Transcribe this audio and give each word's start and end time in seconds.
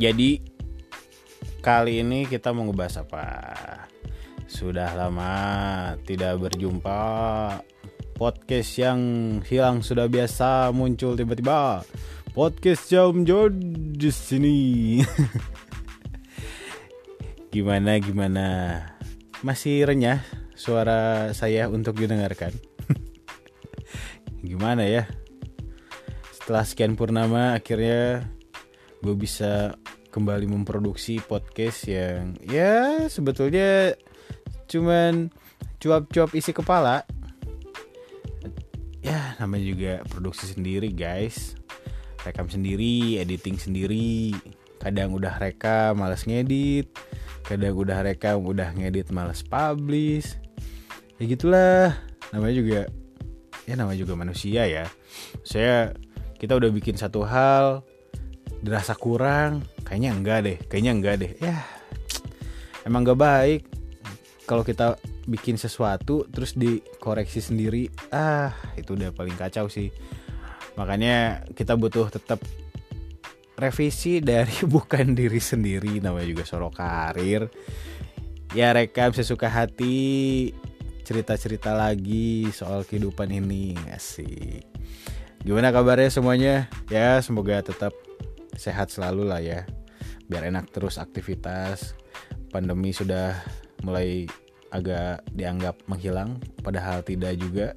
Jadi 0.00 0.40
kali 1.60 2.00
ini 2.00 2.24
kita 2.24 2.56
mau 2.56 2.64
ngebahas 2.64 3.04
apa? 3.04 3.26
Sudah 4.48 4.96
lama 4.96 5.36
tidak 6.08 6.40
berjumpa. 6.40 7.04
Podcast 8.16 8.80
yang 8.80 9.00
hilang 9.44 9.84
sudah 9.84 10.08
biasa 10.08 10.72
muncul 10.72 11.20
tiba-tiba. 11.20 11.84
Podcast 12.32 12.88
jam 12.88 13.12
di 13.92 14.08
sini. 14.08 14.56
gimana 17.52 18.00
gimana? 18.00 18.46
Masih 19.44 19.84
renyah 19.84 20.24
suara 20.56 21.28
saya 21.36 21.68
untuk 21.68 22.00
didengarkan. 22.00 22.56
gimana 24.48 24.88
ya? 24.88 25.04
Setelah 26.32 26.64
sekian 26.64 26.96
purnama 26.96 27.52
akhirnya 27.52 28.24
gue 29.00 29.16
bisa 29.16 29.79
kembali 30.10 30.50
memproduksi 30.50 31.22
podcast 31.22 31.86
yang 31.86 32.34
ya 32.42 33.06
sebetulnya 33.06 33.94
cuman 34.66 35.30
cuap-cuap 35.78 36.34
isi 36.34 36.50
kepala. 36.50 37.06
Ya 39.00 39.38
namanya 39.38 39.64
juga 39.70 39.92
produksi 40.10 40.50
sendiri 40.50 40.90
guys. 40.92 41.54
Rekam 42.26 42.50
sendiri 42.50 43.22
editing 43.22 43.56
sendiri. 43.56 44.34
Kadang 44.82 45.14
udah 45.14 45.40
rekam 45.40 45.96
males 45.96 46.26
ngedit. 46.26 46.90
Kadang 47.46 47.78
udah 47.78 48.04
rekam 48.04 48.44
udah 48.44 48.76
ngedit 48.76 49.08
males 49.14 49.40
publish. 49.46 50.36
Ya 51.16 51.24
gitulah. 51.24 51.96
Namanya 52.34 52.54
juga 52.58 52.80
ya 53.64 53.74
namanya 53.78 54.02
juga 54.02 54.18
manusia 54.18 54.66
ya. 54.66 54.84
Saya 55.46 55.94
kita 56.36 56.58
udah 56.58 56.68
bikin 56.68 56.98
satu 56.98 57.24
hal 57.24 57.86
dirasa 58.60 58.92
kurang 58.94 59.64
kayaknya 59.82 60.10
enggak 60.12 60.38
deh 60.44 60.58
kayaknya 60.68 60.92
enggak 60.92 61.14
deh. 61.24 61.32
Ya 61.40 61.64
emang 62.84 63.04
gak 63.04 63.20
baik. 63.20 63.62
Kalau 64.48 64.66
kita 64.66 64.98
bikin 65.30 65.54
sesuatu 65.54 66.26
terus 66.26 66.58
dikoreksi 66.58 67.38
sendiri 67.38 67.86
ah 68.10 68.50
itu 68.74 68.98
udah 68.98 69.14
paling 69.14 69.36
kacau 69.38 69.70
sih. 69.70 69.94
Makanya 70.74 71.46
kita 71.54 71.78
butuh 71.78 72.10
tetap 72.10 72.42
revisi 73.60 74.18
dari 74.24 74.64
bukan 74.74 75.12
diri 75.14 75.38
sendiri 75.38 76.00
namanya 76.02 76.26
juga 76.26 76.44
sorok 76.48 76.80
karir. 76.80 77.46
Ya 78.50 78.74
rekam 78.74 79.14
sesuka 79.14 79.46
hati 79.46 80.50
cerita-cerita 81.06 81.70
lagi 81.70 82.50
soal 82.50 82.82
kehidupan 82.82 83.30
ini 83.30 83.78
asik. 83.94 84.66
Gimana 85.46 85.70
kabarnya 85.70 86.10
semuanya? 86.10 86.66
Ya 86.90 87.22
semoga 87.22 87.62
tetap 87.62 87.94
sehat 88.60 88.92
selalu 88.92 89.24
lah 89.24 89.40
ya. 89.40 89.64
Biar 90.28 90.44
enak 90.52 90.68
terus 90.68 91.00
aktivitas. 91.00 91.96
Pandemi 92.52 92.92
sudah 92.92 93.40
mulai 93.80 94.28
agak 94.68 95.24
dianggap 95.32 95.80
menghilang 95.88 96.36
padahal 96.60 97.00
tidak 97.00 97.40
juga. 97.40 97.72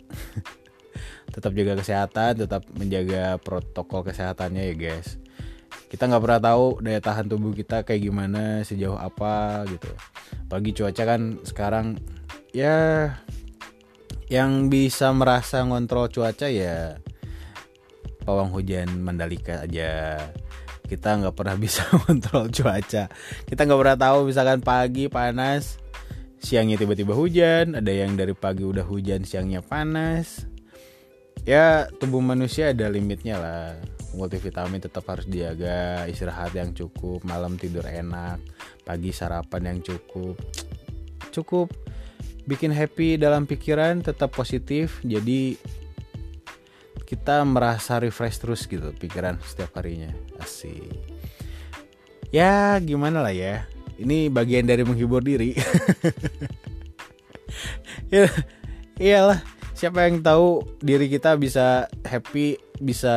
Tetap 1.34 1.56
jaga 1.58 1.82
kesehatan 1.82 2.46
tetap 2.46 2.62
menjaga 2.78 3.42
protokol 3.42 4.06
kesehatannya 4.06 4.70
ya 4.70 4.76
guys. 4.78 5.18
Kita 5.90 6.06
nggak 6.06 6.22
pernah 6.22 6.42
tahu 6.54 6.66
daya 6.86 7.02
tahan 7.02 7.26
tubuh 7.26 7.58
kita 7.58 7.82
kayak 7.82 8.06
gimana 8.06 8.62
sejauh 8.62 9.02
apa 9.02 9.66
gitu. 9.66 9.90
Pagi 10.46 10.78
cuaca 10.78 11.04
kan 11.10 11.42
sekarang 11.42 11.98
ya 12.54 13.10
yang 14.30 14.70
bisa 14.70 15.10
merasa 15.10 15.66
ngontrol 15.66 16.10
cuaca 16.14 16.46
ya 16.46 17.02
pawang 18.24 18.50
hujan 18.56 18.90
Mandalika 19.04 19.68
aja 19.68 20.18
kita 20.94 21.18
nggak 21.18 21.34
pernah 21.34 21.58
bisa 21.66 21.82
kontrol 21.90 22.54
cuaca. 22.54 23.10
Kita 23.50 23.62
nggak 23.66 23.80
pernah 23.82 23.98
tahu 23.98 24.30
misalkan 24.30 24.62
pagi 24.62 25.10
panas 25.10 25.82
siangnya 26.44 26.76
tiba-tiba 26.76 27.16
hujan 27.16 27.80
ada 27.80 27.88
yang 27.88 28.20
dari 28.20 28.36
pagi 28.36 28.68
udah 28.68 28.86
hujan 28.86 29.26
siangnya 29.26 29.66
panas. 29.66 30.46
Ya 31.44 31.90
tubuh 31.98 32.22
manusia 32.22 32.72
ada 32.72 32.88
limitnya 32.88 33.42
lah. 33.42 33.74
Multivitamin 34.14 34.78
tetap 34.78 35.10
harus 35.10 35.26
dijaga 35.26 36.06
istirahat 36.06 36.54
yang 36.54 36.70
cukup 36.78 37.26
malam 37.26 37.58
tidur 37.58 37.82
enak 37.82 38.38
pagi 38.86 39.10
sarapan 39.10 39.74
yang 39.74 39.80
cukup. 39.82 40.38
Cukup. 41.34 41.74
Bikin 42.44 42.76
happy 42.76 43.16
dalam 43.16 43.48
pikiran 43.48 44.04
tetap 44.04 44.36
positif 44.36 45.00
jadi 45.02 45.56
kita 47.14 47.46
merasa 47.46 48.02
refresh 48.02 48.42
terus 48.42 48.66
gitu 48.66 48.90
pikiran 48.98 49.38
setiap 49.46 49.78
harinya. 49.78 50.10
Asik. 50.42 50.90
Ya 52.34 52.82
gimana 52.82 53.22
lah 53.22 53.30
ya. 53.30 53.70
Ini 54.02 54.34
bagian 54.34 54.66
dari 54.66 54.82
menghibur 54.82 55.22
diri. 55.22 55.54
Ya 58.10 58.30
iyalah. 58.98 59.42
Siapa 59.74 60.06
yang 60.06 60.22
tahu 60.22 60.66
diri 60.82 61.10
kita 61.10 61.38
bisa 61.38 61.90
happy 62.06 62.58
bisa 62.78 63.16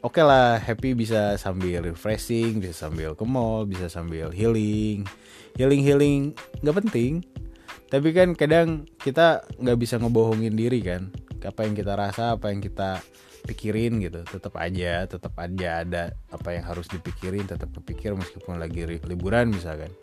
oke 0.00 0.16
okay 0.16 0.24
lah 0.24 0.60
happy 0.60 0.92
bisa 0.92 1.36
sambil 1.40 1.84
refreshing 1.84 2.60
bisa 2.60 2.88
sambil 2.88 3.16
ke 3.16 3.24
mall 3.24 3.68
bisa 3.68 3.88
sambil 3.88 4.32
healing. 4.32 5.04
Healing 5.56 5.82
healing 5.84 6.22
nggak 6.64 6.76
penting. 6.84 7.24
Tapi 7.88 8.12
kan 8.12 8.32
kadang 8.32 8.88
kita 9.00 9.44
nggak 9.60 9.78
bisa 9.80 10.00
ngebohongin 10.00 10.56
diri 10.56 10.80
kan. 10.80 11.12
Apa 11.44 11.64
yang 11.68 11.76
kita 11.76 11.96
rasa 11.96 12.36
apa 12.36 12.48
yang 12.52 12.60
kita 12.64 13.00
pikirin 13.46 14.02
gitu 14.02 14.26
tetap 14.26 14.58
aja 14.58 15.06
tetap 15.06 15.32
aja 15.38 15.86
ada 15.86 16.02
apa 16.34 16.58
yang 16.58 16.66
harus 16.66 16.90
dipikirin 16.90 17.46
tetap 17.46 17.70
kepikir 17.70 18.12
meskipun 18.18 18.58
lagi 18.58 18.84
liburan 19.06 19.54
misalkan. 19.54 19.94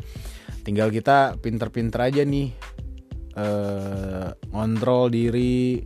Tinggal 0.63 0.89
kita 0.89 1.35
pinter-pinter 1.43 1.99
aja 2.07 2.23
nih 2.23 2.55
eh, 3.35 4.27
ngontrol 4.49 5.11
diri 5.11 5.83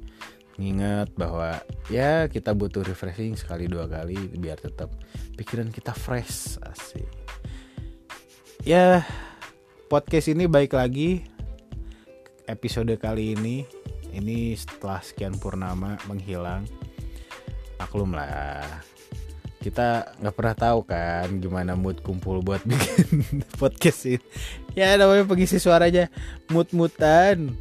nginget 0.58 1.14
bahwa 1.14 1.62
ya 1.90 2.26
kita 2.26 2.58
butuh 2.58 2.82
refreshing 2.82 3.38
sekali 3.38 3.70
dua 3.70 3.86
kali 3.86 4.18
biar 4.38 4.58
tetap 4.58 4.90
pikiran 5.38 5.70
kita 5.70 5.94
fresh 5.94 6.58
asik. 6.66 7.06
Ya 8.66 9.06
podcast 9.88 10.34
ini 10.34 10.50
baik 10.50 10.74
lagi 10.74 11.26
episode 12.50 12.92
kali 12.98 13.38
ini. 13.38 13.64
Ini 14.08 14.56
setelah 14.58 15.04
sekian 15.04 15.38
purnama 15.38 16.00
menghilang 16.10 16.66
maklum 17.80 18.14
lah. 18.14 18.82
Kita 19.58 20.14
nggak 20.22 20.36
pernah 20.38 20.56
tahu 20.56 20.80
kan 20.86 21.28
gimana 21.42 21.74
mood 21.74 22.00
kumpul 22.06 22.46
buat 22.46 22.62
bikin 22.70 23.42
podcast 23.58 24.06
ini. 24.06 24.22
Ya 24.78 24.94
namanya 24.98 25.26
pengisi 25.26 25.58
suara 25.58 25.90
aja 25.90 26.10
mood 26.54 26.70
mutan 26.74 27.58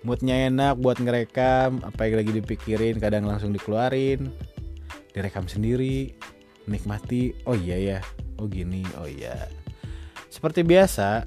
moodnya 0.00 0.48
enak 0.48 0.80
buat 0.80 0.96
ngerekam 0.96 1.84
apa 1.84 2.08
yang 2.08 2.24
lagi 2.24 2.32
dipikirin 2.40 2.96
kadang 2.96 3.28
langsung 3.28 3.52
dikeluarin 3.52 4.32
direkam 5.12 5.44
sendiri 5.48 6.12
nikmati. 6.68 7.36
Oh 7.44 7.56
iya 7.56 7.76
ya 7.76 7.98
oh 8.40 8.48
gini 8.48 8.84
oh 9.00 9.08
iya. 9.08 9.48
Seperti 10.30 10.62
biasa 10.62 11.26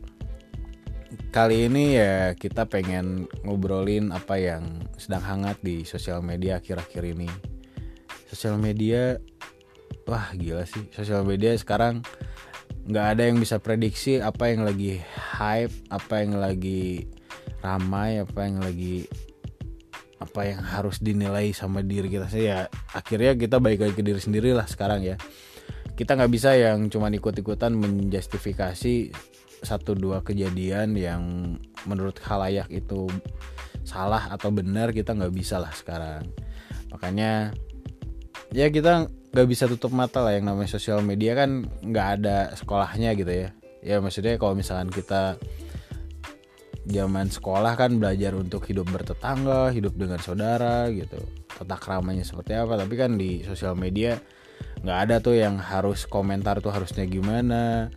kali 1.30 1.70
ini 1.70 1.98
ya 1.98 2.34
kita 2.34 2.66
pengen 2.66 3.30
ngobrolin 3.46 4.10
apa 4.10 4.38
yang 4.38 4.82
sedang 4.98 5.22
hangat 5.22 5.62
di 5.62 5.86
sosial 5.86 6.26
media 6.26 6.58
akhir-akhir 6.58 7.04
ini 7.06 7.30
sosial 8.34 8.58
media 8.58 9.22
wah 10.10 10.34
gila 10.34 10.66
sih. 10.66 10.90
Sosial 10.90 11.22
media 11.22 11.54
sekarang 11.54 12.02
nggak 12.90 13.06
ada 13.16 13.24
yang 13.30 13.38
bisa 13.38 13.62
prediksi 13.62 14.20
apa 14.20 14.52
yang 14.52 14.66
lagi 14.66 15.00
hype 15.38 15.72
apa 15.88 16.26
yang 16.26 16.36
lagi 16.42 17.08
ramai 17.64 18.20
apa 18.20 18.44
yang 18.44 18.60
lagi 18.60 19.08
apa 20.20 20.42
yang 20.44 20.60
harus 20.60 21.00
dinilai 21.00 21.54
sama 21.54 21.86
diri 21.86 22.10
kita 22.10 22.28
sih. 22.28 22.50
Ya 22.50 22.68
akhirnya 22.92 23.38
kita 23.38 23.62
baik 23.62 23.86
lagi 23.86 23.94
ke 23.96 24.04
diri 24.04 24.20
sendiri 24.20 24.52
lah 24.52 24.66
sekarang 24.66 25.06
ya. 25.06 25.16
Kita 25.94 26.18
nggak 26.18 26.32
bisa 26.34 26.58
yang 26.58 26.90
cuma 26.90 27.14
ikut-ikutan 27.14 27.78
menjustifikasi 27.78 29.14
satu 29.64 29.96
dua 29.96 30.26
kejadian 30.26 30.98
yang 30.98 31.22
menurut 31.86 32.18
khalayak 32.18 32.68
itu 32.74 33.08
salah 33.86 34.28
atau 34.34 34.50
benar 34.50 34.92
kita 34.92 35.14
nggak 35.14 35.32
bisa 35.32 35.62
lah 35.62 35.72
sekarang. 35.72 36.28
Makanya 36.92 37.54
ya 38.54 38.70
kita 38.70 39.10
nggak 39.34 39.48
bisa 39.50 39.66
tutup 39.66 39.90
mata 39.90 40.22
lah 40.22 40.38
yang 40.38 40.46
namanya 40.46 40.70
sosial 40.70 41.02
media 41.02 41.34
kan 41.34 41.66
nggak 41.82 42.08
ada 42.22 42.54
sekolahnya 42.54 43.18
gitu 43.18 43.34
ya. 43.34 43.50
Ya 43.84 43.98
maksudnya 44.00 44.38
kalau 44.38 44.54
misalkan 44.54 44.94
kita 44.94 45.42
zaman 46.86 47.32
sekolah 47.34 47.74
kan 47.74 47.98
belajar 47.98 48.38
untuk 48.38 48.68
hidup 48.70 48.88
bertetangga 48.94 49.74
hidup 49.74 49.98
dengan 49.98 50.22
saudara 50.22 50.86
gitu. 50.94 51.18
Tata 51.50 51.76
keramanya 51.82 52.22
seperti 52.22 52.54
apa 52.54 52.78
tapi 52.78 52.94
kan 52.94 53.18
di 53.18 53.42
sosial 53.42 53.74
media 53.74 54.22
nggak 54.86 55.00
ada 55.10 55.16
tuh 55.18 55.34
yang 55.34 55.58
harus 55.58 56.06
komentar 56.06 56.62
tuh 56.62 56.70
harusnya 56.70 57.10
gimana. 57.10 57.90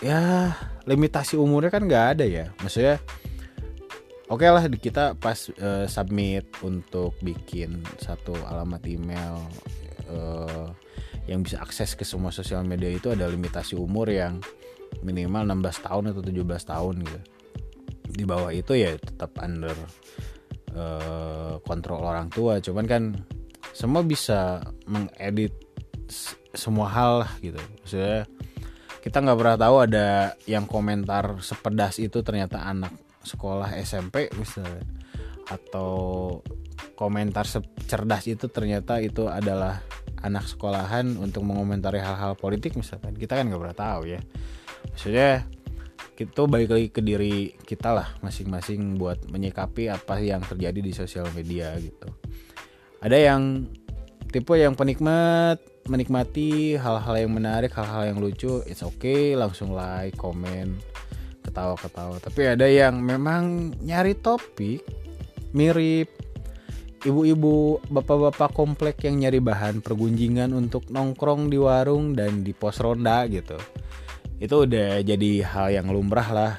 Ya 0.00 0.56
limitasi 0.88 1.36
umurnya 1.36 1.68
kan 1.68 1.84
nggak 1.84 2.06
ada 2.18 2.24
ya. 2.24 2.48
Maksudnya 2.64 2.96
oke 4.32 4.48
okay 4.48 4.48
lah 4.48 4.64
kita 4.64 5.12
pas 5.20 5.36
uh, 5.60 5.84
submit 5.84 6.48
untuk 6.64 7.12
bikin 7.20 7.84
satu 8.00 8.32
alamat 8.48 8.80
email 8.88 9.36
uh, 10.08 10.72
yang 11.28 11.44
bisa 11.44 11.60
akses 11.60 11.92
ke 11.92 12.02
semua 12.02 12.32
sosial 12.32 12.64
media 12.64 12.88
itu 12.88 13.12
ada 13.12 13.28
limitasi 13.28 13.76
umur 13.76 14.08
yang 14.08 14.40
minimal 15.04 15.44
16 15.44 15.86
tahun 15.86 16.04
atau 16.16 16.22
17 16.24 16.42
tahun 16.48 16.94
gitu. 17.04 17.20
Di 18.12 18.24
bawah 18.26 18.50
itu 18.52 18.72
ya 18.74 18.96
tetap 18.98 19.36
under 19.38 19.76
uh, 20.74 21.56
kontrol 21.62 22.02
orang 22.02 22.28
tua. 22.28 22.58
Cuman 22.58 22.84
kan 22.84 23.02
semua 23.72 24.02
bisa 24.02 24.60
mengedit 24.84 25.54
semua 26.52 26.90
hal 26.90 27.14
gitu. 27.40 27.60
Maksudnya 27.84 28.26
kita 29.00 29.16
nggak 29.22 29.38
pernah 29.38 29.56
tahu 29.58 29.76
ada 29.78 30.08
yang 30.44 30.66
komentar 30.66 31.38
sepedas 31.40 32.02
itu 32.02 32.20
ternyata 32.20 32.66
anak 32.66 32.92
sekolah 33.24 33.74
SMP 33.80 34.28
misalnya. 34.36 34.84
Atau 35.48 35.90
komentar 36.94 37.46
cerdas 37.88 38.24
itu 38.30 38.46
ternyata 38.50 39.02
itu 39.02 39.26
adalah 39.26 39.82
anak 40.22 40.46
sekolahan 40.46 41.18
untuk 41.18 41.42
mengomentari 41.42 41.98
hal-hal 41.98 42.38
politik 42.38 42.78
misalkan. 42.78 43.14
Kita 43.14 43.38
kan 43.38 43.50
nggak 43.50 43.62
pernah 43.62 43.78
tahu 43.78 44.02
ya. 44.06 44.20
Maksudnya 44.94 45.46
kita 46.12 46.46
balik 46.46 46.70
lagi 46.70 46.88
ke 46.92 47.00
diri 47.02 47.56
kita 47.66 47.90
lah 47.90 48.08
masing-masing 48.22 49.00
buat 49.00 49.26
menyikapi 49.26 49.90
apa 49.90 50.22
yang 50.22 50.44
terjadi 50.44 50.78
di 50.78 50.92
sosial 50.94 51.26
media 51.34 51.74
gitu. 51.80 52.06
Ada 53.02 53.18
yang 53.18 53.66
tipe 54.30 54.54
yang 54.54 54.78
penikmat 54.78 55.58
menikmati 55.90 56.78
hal-hal 56.78 57.14
yang 57.18 57.32
menarik 57.34 57.74
hal-hal 57.74 58.14
yang 58.14 58.18
lucu 58.22 58.62
it's 58.70 58.80
okay 58.86 59.34
langsung 59.34 59.74
like 59.74 60.14
komen 60.14 60.78
ketawa-ketawa. 61.52 62.16
Tapi 62.16 62.56
ada 62.56 62.64
yang 62.64 63.04
memang 63.04 63.76
nyari 63.84 64.16
topik 64.16 64.80
mirip. 65.52 66.08
Ibu-ibu 67.02 67.82
bapak-bapak 67.90 68.54
komplek 68.54 69.04
yang 69.04 69.20
nyari 69.20 69.42
bahan 69.42 69.82
pergunjingan 69.82 70.54
untuk 70.54 70.86
nongkrong 70.86 71.50
di 71.50 71.58
warung 71.58 72.14
dan 72.14 72.46
di 72.46 72.54
pos 72.54 72.78
ronda 72.78 73.26
gitu. 73.26 73.58
Itu 74.38 74.64
udah 74.64 75.02
jadi 75.02 75.42
hal 75.42 75.74
yang 75.74 75.90
lumrah 75.90 76.30
lah. 76.30 76.54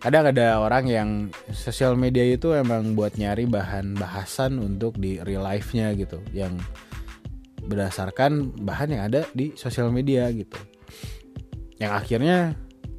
Kadang 0.00 0.30
ada 0.32 0.62
orang 0.62 0.86
yang 0.86 1.10
sosial 1.50 1.98
media 1.98 2.24
itu 2.24 2.54
emang 2.54 2.94
buat 2.94 3.18
nyari 3.18 3.44
bahan 3.44 3.98
bahasan 3.98 4.62
untuk 4.62 4.96
di 4.96 5.18
real 5.18 5.42
life-nya 5.42 5.98
gitu. 5.98 6.22
Yang 6.30 6.62
berdasarkan 7.66 8.54
bahan 8.64 8.96
yang 8.96 9.02
ada 9.10 9.26
di 9.34 9.50
sosial 9.58 9.90
media 9.90 10.30
gitu. 10.30 10.56
Yang 11.82 11.92
akhirnya 12.06 12.38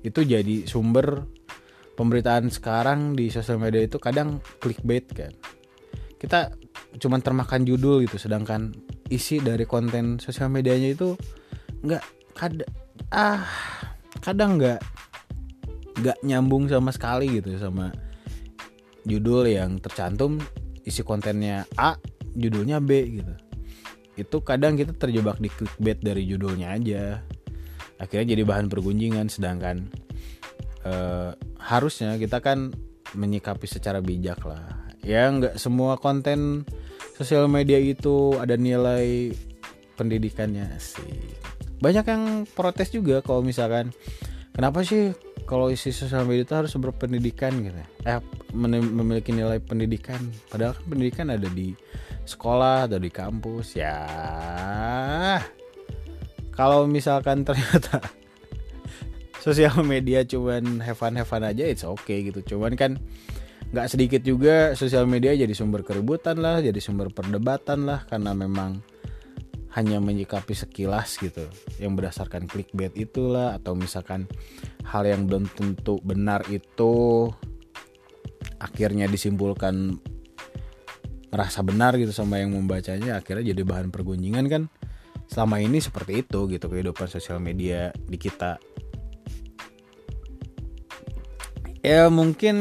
itu 0.02 0.26
jadi 0.26 0.66
sumber 0.66 1.26
pemberitaan 1.96 2.50
sekarang 2.50 3.14
di 3.14 3.30
sosial 3.30 3.62
media 3.62 3.86
itu 3.86 4.02
kadang 4.02 4.42
clickbait 4.58 5.06
kan. 5.14 5.34
Kita 6.18 6.54
cuma 7.00 7.18
termakan 7.22 7.64
judul 7.64 8.04
gitu 8.04 8.20
sedangkan 8.20 8.76
isi 9.08 9.40
dari 9.40 9.64
konten 9.64 10.20
sosial 10.20 10.52
medianya 10.52 10.92
itu 10.92 11.16
nggak 11.84 12.04
kada 12.36 12.64
ah 13.12 13.44
kadang 14.20 14.60
nggak 14.60 14.80
nggak 16.04 16.18
nyambung 16.24 16.68
sama 16.68 16.92
sekali 16.92 17.42
gitu 17.42 17.56
sama 17.60 17.92
judul 19.04 19.50
yang 19.50 19.82
tercantum 19.82 20.38
isi 20.86 21.02
kontennya 21.02 21.66
A 21.78 21.98
judulnya 22.36 22.80
B 22.80 23.22
gitu. 23.22 23.34
Itu 24.20 24.44
kadang 24.44 24.76
kita 24.76 24.94
terjebak 24.96 25.40
di 25.40 25.50
clickbait 25.50 26.00
dari 26.00 26.28
judulnya 26.28 26.76
aja 26.76 27.24
akhirnya 28.02 28.34
jadi 28.34 28.44
bahan 28.50 28.68
pergunjingan 28.74 29.30
sedangkan 29.30 29.86
uh, 30.90 31.38
harusnya 31.62 32.18
kita 32.18 32.42
kan 32.42 32.74
menyikapi 33.14 33.70
secara 33.70 34.02
bijak 34.02 34.42
lah. 34.42 34.90
Ya 35.06 35.30
nggak 35.30 35.62
semua 35.62 36.02
konten 36.02 36.66
sosial 37.18 37.46
media 37.46 37.78
itu 37.78 38.38
ada 38.42 38.58
nilai 38.58 39.36
pendidikannya 39.98 40.66
sih. 40.82 41.38
Banyak 41.82 42.06
yang 42.06 42.24
protes 42.50 42.94
juga 42.94 43.22
kalau 43.22 43.46
misalkan 43.46 43.94
kenapa 44.54 44.86
sih 44.86 45.14
kalau 45.46 45.74
isi 45.74 45.90
sosial 45.92 46.26
media 46.26 46.46
itu 46.46 46.56
harus 46.58 46.74
berpendidikan? 46.78 47.54
Gitu. 47.62 47.78
Eh 48.06 48.22
memiliki 48.54 49.34
nilai 49.34 49.62
pendidikan. 49.62 50.22
Padahal 50.50 50.78
kan 50.78 50.86
pendidikan 50.90 51.28
ada 51.34 51.50
di 51.50 51.74
sekolah 52.26 52.86
atau 52.90 53.02
di 53.02 53.10
kampus. 53.10 53.78
Ya 53.78 54.06
kalau 56.52 56.86
misalkan 56.86 57.48
ternyata 57.48 58.04
sosial 59.46 59.74
media 59.82 60.22
cuman 60.28 60.84
have 60.84 61.00
fun 61.00 61.18
have 61.18 61.28
fun 61.28 61.44
aja 61.44 61.66
it's 61.66 61.88
okay 61.88 62.28
gitu. 62.28 62.56
Cuman 62.56 62.76
kan 62.78 63.02
nggak 63.72 63.88
sedikit 63.88 64.22
juga 64.22 64.76
sosial 64.76 65.08
media 65.08 65.32
jadi 65.32 65.52
sumber 65.56 65.82
keributan 65.88 66.44
lah 66.44 66.60
jadi 66.60 66.76
sumber 66.84 67.08
perdebatan 67.08 67.88
lah 67.88 68.04
karena 68.04 68.36
memang 68.36 68.84
hanya 69.72 70.04
menyikapi 70.04 70.52
sekilas 70.52 71.18
gitu. 71.24 71.48
Yang 71.80 71.92
berdasarkan 72.04 72.46
clickbait 72.52 72.92
itulah 73.00 73.56
atau 73.56 73.74
misalkan 73.74 74.28
hal 74.84 75.08
yang 75.08 75.26
belum 75.26 75.48
tentu 75.56 76.04
benar 76.04 76.44
itu 76.52 77.28
akhirnya 78.62 79.10
disimpulkan 79.10 79.98
merasa 81.32 81.64
benar 81.64 81.96
gitu 81.96 82.12
sama 82.12 82.44
yang 82.44 82.52
membacanya 82.52 83.18
akhirnya 83.18 83.56
jadi 83.56 83.64
bahan 83.64 83.90
pergunjingan 83.90 84.46
kan 84.52 84.64
selama 85.32 85.64
ini 85.64 85.80
seperti 85.80 86.28
itu 86.28 86.44
gitu 86.52 86.68
kehidupan 86.68 87.08
sosial 87.08 87.40
media 87.40 87.96
di 87.96 88.20
kita. 88.20 88.60
Ya 91.82 92.12
mungkin 92.14 92.56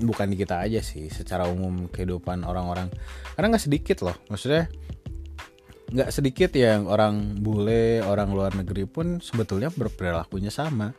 bukan 0.00 0.32
di 0.32 0.36
kita 0.38 0.64
aja 0.64 0.80
sih 0.80 1.10
secara 1.10 1.50
umum 1.50 1.90
kehidupan 1.90 2.46
orang-orang. 2.46 2.88
Karena 3.34 3.52
nggak 3.52 3.64
sedikit 3.66 3.98
loh 4.06 4.16
maksudnya 4.30 4.70
nggak 5.90 6.14
sedikit 6.14 6.54
yang 6.54 6.86
orang 6.86 7.42
bule 7.42 7.98
orang 8.06 8.30
luar 8.30 8.54
negeri 8.54 8.86
pun 8.86 9.18
sebetulnya 9.18 9.68
berperilakunya 9.74 10.48
sama. 10.48 10.94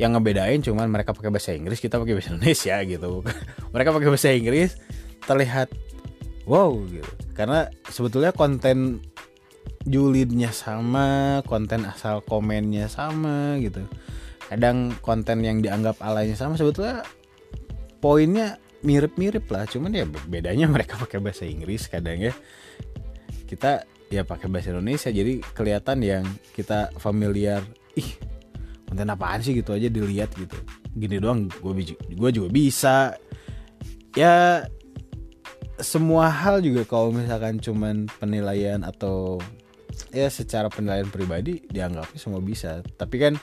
Yang 0.00 0.10
ngebedain 0.16 0.60
cuman 0.64 0.88
mereka 0.88 1.12
pakai 1.12 1.28
bahasa 1.28 1.52
Inggris 1.52 1.82
kita 1.82 2.00
pakai 2.00 2.14
bahasa 2.16 2.32
Indonesia 2.32 2.76
gitu. 2.88 3.20
Mereka 3.76 3.92
pakai 3.92 4.08
bahasa 4.08 4.32
Inggris 4.32 4.80
terlihat 5.28 5.68
wow 6.48 6.72
gitu. 6.88 7.12
Karena 7.36 7.68
sebetulnya 7.84 8.32
konten 8.32 9.04
julidnya 9.88 10.52
sama 10.52 11.40
konten 11.48 11.88
asal 11.88 12.20
komennya 12.24 12.86
sama 12.90 13.56
gitu. 13.62 13.84
Kadang 14.50 14.92
konten 15.00 15.40
yang 15.46 15.64
dianggap 15.64 16.02
alanya 16.04 16.36
sama 16.36 16.58
sebetulnya 16.58 17.06
poinnya 18.02 18.60
mirip-mirip 18.80 19.44
lah 19.52 19.68
cuman 19.68 19.92
ya 19.92 20.04
bedanya 20.28 20.66
mereka 20.74 20.96
pakai 21.00 21.20
bahasa 21.22 21.48
Inggris 21.48 21.88
kadang 21.88 22.20
ya. 22.20 22.34
Kita 23.48 23.84
ya 24.10 24.26
pakai 24.26 24.50
bahasa 24.50 24.74
Indonesia 24.74 25.08
jadi 25.08 25.40
kelihatan 25.54 25.98
yang 26.02 26.24
kita 26.52 26.90
familiar 26.98 27.62
ih 27.94 28.10
konten 28.90 29.06
apaan 29.06 29.38
sih? 29.38 29.54
gitu 29.54 29.72
aja 29.72 29.88
dilihat 29.88 30.34
gitu. 30.36 30.58
Gini 30.92 31.22
doang 31.22 31.48
gue 31.48 31.72
gue 32.10 32.30
juga 32.34 32.48
bisa. 32.50 33.16
Ya 34.18 34.66
semua 35.80 36.28
hal 36.28 36.60
juga 36.60 36.84
kalau 36.84 37.14
misalkan 37.14 37.56
cuman 37.62 38.10
penilaian 38.20 38.84
atau 38.84 39.40
ya 40.10 40.28
secara 40.30 40.66
penilaian 40.70 41.08
pribadi 41.08 41.62
dianggapnya 41.68 42.18
semua 42.18 42.42
bisa. 42.42 42.82
Tapi 42.84 43.16
kan 43.18 43.34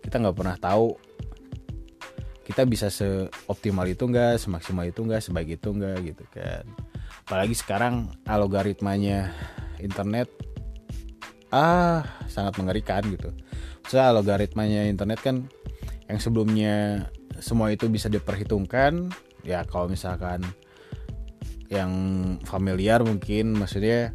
kita 0.00 0.20
nggak 0.20 0.36
pernah 0.36 0.56
tahu 0.56 0.94
kita 2.44 2.68
bisa 2.68 2.92
seoptimal 2.92 3.88
itu 3.88 4.04
enggak 4.04 4.36
semaksimal 4.36 4.84
itu 4.84 5.00
enggak 5.00 5.24
sebaik 5.24 5.56
itu 5.56 5.68
enggak 5.72 5.96
gitu 6.04 6.24
kan. 6.28 6.64
Apalagi 7.24 7.56
sekarang 7.56 8.12
algoritmanya 8.28 9.32
internet 9.80 10.28
ah 11.48 12.04
sangat 12.28 12.60
mengerikan 12.60 13.00
gitu. 13.08 13.32
Soal 13.88 14.12
algoritmanya 14.16 14.84
internet 14.84 15.24
kan 15.24 15.48
yang 16.04 16.20
sebelumnya 16.20 17.08
semua 17.40 17.72
itu 17.72 17.88
bisa 17.88 18.12
diperhitungkan 18.12 19.08
ya 19.44 19.64
kalau 19.64 19.88
misalkan 19.88 20.44
yang 21.72 21.92
familiar 22.44 23.00
mungkin 23.00 23.56
maksudnya 23.56 24.12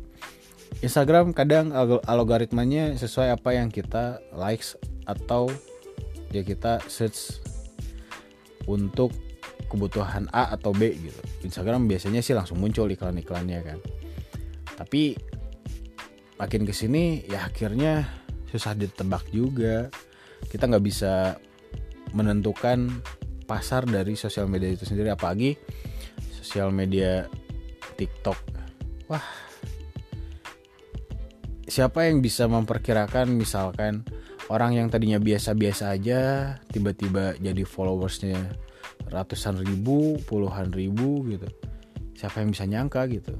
Instagram 0.79 1.35
kadang 1.35 1.75
algoritmanya 2.07 2.95
sesuai 2.95 3.35
apa 3.35 3.51
yang 3.51 3.67
kita 3.67 4.23
likes 4.31 4.79
atau 5.03 5.51
ya 6.31 6.39
kita 6.39 6.79
search 6.87 7.43
untuk 8.63 9.11
kebutuhan 9.67 10.31
A 10.31 10.55
atau 10.55 10.71
B 10.71 10.95
gitu. 10.95 11.19
Instagram 11.43 11.91
biasanya 11.91 12.23
sih 12.23 12.31
langsung 12.31 12.63
muncul 12.63 12.87
iklan-iklannya 12.87 13.59
kan. 13.59 13.77
Tapi 14.79 15.19
makin 16.39 16.63
ke 16.63 16.71
sini 16.71 17.27
ya 17.27 17.51
akhirnya 17.51 18.07
susah 18.47 18.71
ditebak 18.71 19.27
juga. 19.35 19.91
Kita 20.47 20.63
nggak 20.63 20.85
bisa 20.85 21.35
menentukan 22.15 23.03
pasar 23.43 23.83
dari 23.83 24.15
sosial 24.15 24.47
media 24.47 24.71
itu 24.71 24.87
sendiri 24.87 25.11
apalagi 25.11 25.59
sosial 26.39 26.71
media 26.71 27.27
TikTok. 27.99 28.39
Wah. 29.11 29.48
Siapa 31.69 32.09
yang 32.09 32.25
bisa 32.25 32.49
memperkirakan 32.49 33.29
misalkan 33.29 34.01
orang 34.49 34.73
yang 34.73 34.87
tadinya 34.89 35.21
biasa-biasa 35.21 35.93
aja 35.93 36.21
tiba-tiba 36.73 37.37
jadi 37.37 37.61
followersnya 37.61 38.41
ratusan 39.13 39.61
ribu, 39.61 40.17
puluhan 40.25 40.73
ribu 40.73 41.23
gitu. 41.29 41.45
Siapa 42.17 42.41
yang 42.41 42.49
bisa 42.51 42.65
nyangka 42.65 43.05
gitu? 43.07 43.37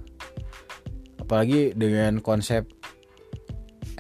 apalagi 1.30 1.78
dengan 1.78 2.18
konsep 2.26 2.66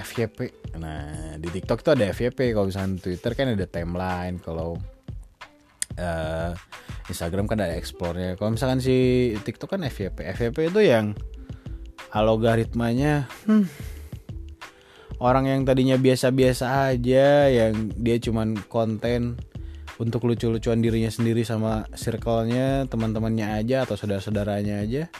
FYP 0.01 0.49
nah 0.81 1.37
di 1.37 1.45
TikTok 1.45 1.85
itu 1.85 1.89
ada 1.93 2.09
FYP 2.09 2.57
kalau 2.57 2.73
misalnya 2.73 2.97
Twitter 2.97 3.37
kan 3.37 3.53
ada 3.53 3.69
timeline. 3.69 4.41
Kalau 4.41 4.81
uh, 6.01 6.51
Instagram 7.05 7.45
kan 7.45 7.61
ada 7.61 7.77
explore-nya. 7.77 8.33
Kalau 8.33 8.57
misalkan 8.57 8.81
si 8.81 9.29
TikTok 9.45 9.77
kan 9.77 9.85
FYP 9.85 10.25
FYP 10.25 10.73
itu 10.73 10.81
yang 10.89 11.13
algoritmanya 12.09 13.29
hmm, 13.45 13.69
orang 15.19 15.51
yang 15.51 15.61
tadinya 15.67 15.99
biasa-biasa 15.99 16.91
aja 16.95 17.51
yang 17.51 17.91
dia 17.99 18.17
cuman 18.19 18.55
konten 18.71 19.35
untuk 19.99 20.23
lucu-lucuan 20.23 20.79
dirinya 20.79 21.11
sendiri 21.11 21.43
sama 21.43 21.83
circle-nya 21.91 22.87
teman-temannya 22.87 23.59
aja 23.59 23.83
atau 23.83 23.99
saudara-saudaranya 23.99 24.79
aja 24.79 25.11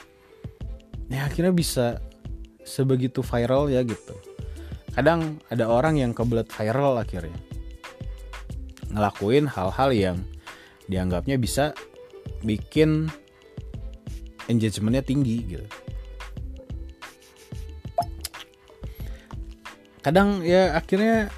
ya 1.12 1.20
akhirnya 1.20 1.52
bisa 1.52 2.00
sebegitu 2.64 3.20
viral 3.20 3.68
ya 3.68 3.84
gitu. 3.84 4.16
Kadang 4.94 5.38
ada 5.52 5.70
orang 5.70 5.98
yang 5.98 6.12
kebelet 6.14 6.50
viral 6.50 6.98
akhirnya. 6.98 7.36
Ngelakuin 8.90 9.46
hal-hal 9.46 9.90
yang 9.94 10.16
dianggapnya 10.90 11.38
bisa 11.38 11.74
bikin 12.42 13.06
engagementnya 14.50 15.06
tinggi 15.06 15.46
gitu 15.46 15.66
kadang 20.00 20.40
ya 20.44 20.76
akhirnya 20.76 21.28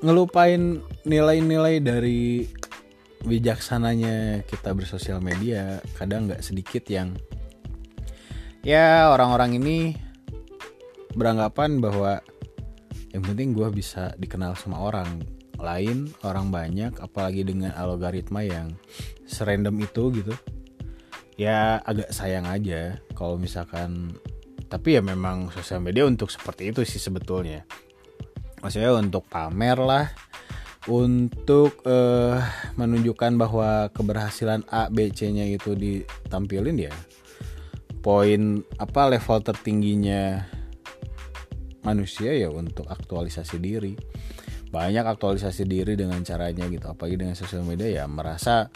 ngelupain 0.00 0.80
nilai-nilai 1.04 1.80
dari 1.80 2.48
bijaksananya 3.24 4.44
kita 4.48 4.72
bersosial 4.72 5.20
media 5.20 5.84
kadang 5.96 6.28
nggak 6.28 6.40
sedikit 6.40 6.88
yang 6.88 7.12
ya 8.64 9.12
orang-orang 9.12 9.60
ini 9.60 9.78
beranggapan 11.12 11.80
bahwa 11.80 12.24
yang 13.12 13.22
penting 13.26 13.52
gue 13.52 13.68
bisa 13.72 14.16
dikenal 14.16 14.56
sama 14.56 14.80
orang 14.80 15.20
lain 15.60 16.08
orang 16.24 16.48
banyak 16.48 16.96
apalagi 16.96 17.44
dengan 17.44 17.76
algoritma 17.76 18.40
yang 18.40 18.72
serandom 19.28 19.76
itu 19.84 20.08
gitu 20.16 20.32
ya 21.36 21.80
agak 21.84 22.08
sayang 22.12 22.48
aja 22.48 22.96
kalau 23.12 23.36
misalkan 23.36 24.16
tapi 24.70 24.94
ya 24.94 25.02
memang 25.02 25.50
sosial 25.50 25.82
media 25.82 26.06
untuk 26.06 26.30
seperti 26.30 26.70
itu 26.70 26.86
sih 26.86 27.02
sebetulnya. 27.02 27.66
Maksudnya 28.62 28.94
untuk 28.94 29.26
pamer 29.26 29.76
lah 29.82 30.06
untuk 30.86 31.82
uh, 31.84 32.40
menunjukkan 32.78 33.36
bahwa 33.36 33.90
keberhasilan 33.92 34.64
A, 34.72 34.88
B, 34.88 35.12
C-nya 35.12 35.44
itu 35.44 35.76
ditampilin 35.76 36.88
ya 36.88 36.94
poin 38.00 38.64
apa 38.80 39.12
level 39.12 39.44
tertingginya 39.44 40.48
manusia 41.84 42.32
ya 42.32 42.48
untuk 42.48 42.88
aktualisasi 42.88 43.60
diri. 43.60 43.92
Banyak 44.70 45.02
aktualisasi 45.02 45.66
diri 45.66 45.98
dengan 45.98 46.22
caranya 46.22 46.64
gitu 46.70 46.86
apalagi 46.86 47.18
dengan 47.18 47.34
sosial 47.34 47.66
media 47.66 47.90
ya 47.90 48.04
merasa 48.06 48.70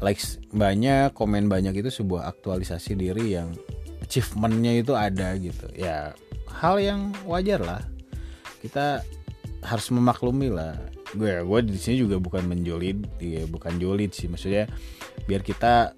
likes 0.00 0.40
banyak 0.48 1.12
komen 1.12 1.46
banyak 1.46 1.76
itu 1.76 1.92
sebuah 1.92 2.24
aktualisasi 2.32 2.96
diri 2.96 3.36
yang 3.36 3.52
achievementnya 4.10 4.82
itu 4.82 4.98
ada 4.98 5.38
gitu. 5.38 5.70
Ya 5.78 6.18
hal 6.50 6.82
yang 6.82 7.14
wajar 7.22 7.62
lah. 7.62 7.86
Kita 8.58 9.06
harus 9.62 9.86
memaklumi 9.94 10.50
lah. 10.50 10.74
Gue 11.14 11.38
gue 11.46 11.60
di 11.70 11.78
sini 11.78 12.02
juga 12.02 12.18
bukan 12.18 12.42
menjolid 12.50 13.06
ya 13.22 13.46
bukan 13.46 13.78
jolid 13.78 14.10
sih. 14.10 14.26
Maksudnya 14.26 14.66
biar 15.30 15.46
kita 15.46 15.94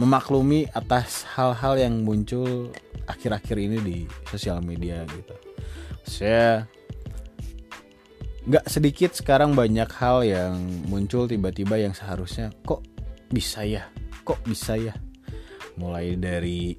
memaklumi 0.00 0.72
atas 0.72 1.28
hal-hal 1.36 1.76
yang 1.76 2.00
muncul 2.00 2.72
akhir-akhir 3.04 3.56
ini 3.60 3.78
di 3.84 3.96
sosial 4.24 4.64
media 4.64 5.04
gitu. 5.04 5.36
Saya 6.08 6.64
nggak 8.48 8.72
sedikit 8.72 9.12
sekarang 9.12 9.52
banyak 9.52 9.90
hal 10.00 10.24
yang 10.24 10.56
muncul 10.88 11.28
tiba-tiba 11.28 11.76
yang 11.76 11.92
seharusnya 11.92 12.48
kok 12.64 12.80
bisa 13.28 13.68
ya? 13.68 13.84
Kok 14.24 14.48
bisa 14.48 14.80
ya? 14.80 14.96
Mulai 15.76 16.16
dari 16.16 16.72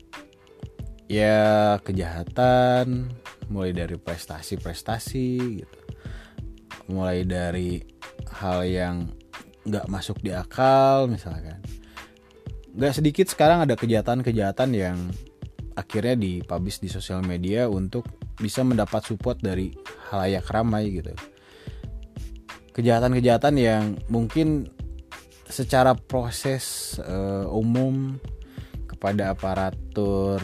ya 1.12 1.76
kejahatan 1.84 3.12
mulai 3.52 3.76
dari 3.76 4.00
prestasi-prestasi 4.00 5.28
gitu. 5.60 5.80
Mulai 6.88 7.28
dari 7.28 7.84
hal 8.32 8.64
yang 8.64 9.12
nggak 9.68 9.92
masuk 9.92 10.24
di 10.24 10.32
akal 10.32 11.12
misalkan. 11.12 11.60
Nggak 12.72 13.04
sedikit 13.04 13.28
sekarang 13.28 13.68
ada 13.68 13.76
kejahatan-kejahatan 13.76 14.72
yang 14.72 14.98
akhirnya 15.76 16.16
dipublish 16.16 16.80
di 16.80 16.88
sosial 16.88 17.20
media 17.28 17.68
untuk 17.68 18.08
bisa 18.40 18.64
mendapat 18.64 19.04
support 19.04 19.44
dari 19.44 19.76
halayak 20.16 20.48
ramai 20.48 20.96
gitu. 20.96 21.12
Kejahatan-kejahatan 22.72 23.56
yang 23.60 24.00
mungkin 24.08 24.72
secara 25.52 25.92
proses 25.92 26.96
uh, 27.04 27.44
umum 27.52 28.16
kepada 28.88 29.36
aparatur 29.36 30.40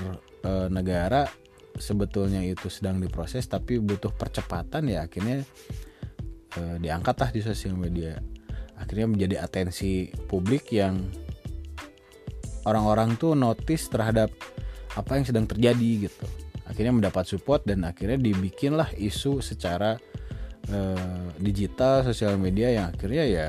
uh, 0.45 0.67
negara 0.69 1.25
sebetulnya 1.77 2.41
itu 2.41 2.67
sedang 2.73 2.97
diproses 2.97 3.45
tapi 3.45 3.77
butuh 3.77 4.09
percepatan 4.09 4.89
ya 4.89 5.05
akhirnya 5.05 5.45
uh, 6.57 6.75
diangkatlah 6.81 7.29
di 7.31 7.41
sosial 7.41 7.77
media. 7.77 8.17
Akhirnya 8.77 9.09
menjadi 9.09 9.41
atensi 9.41 10.13
publik 10.29 10.69
yang 10.69 11.01
orang-orang 12.69 13.17
tuh 13.17 13.33
notice 13.33 13.89
terhadap 13.89 14.29
apa 14.93 15.17
yang 15.17 15.25
sedang 15.25 15.45
terjadi 15.49 16.09
gitu. 16.09 16.25
Akhirnya 16.67 16.93
mendapat 16.93 17.25
support 17.25 17.63
dan 17.63 17.87
akhirnya 17.87 18.19
dibikinlah 18.19 18.91
isu 18.99 19.39
secara 19.39 19.97
uh, 20.69 21.25
digital 21.39 22.03
sosial 22.05 22.35
media 22.35 22.69
yang 22.69 22.85
akhirnya 22.91 23.25
ya 23.25 23.47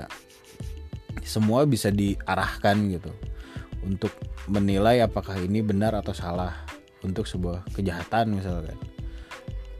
semua 1.26 1.66
bisa 1.68 1.92
diarahkan 1.92 2.76
gitu 2.94 3.12
untuk 3.84 4.14
menilai 4.48 5.04
apakah 5.04 5.36
ini 5.38 5.60
benar 5.60 5.92
atau 5.98 6.16
salah 6.16 6.67
untuk 7.02 7.26
sebuah 7.26 7.66
kejahatan 7.74 8.38
misalkan. 8.38 8.78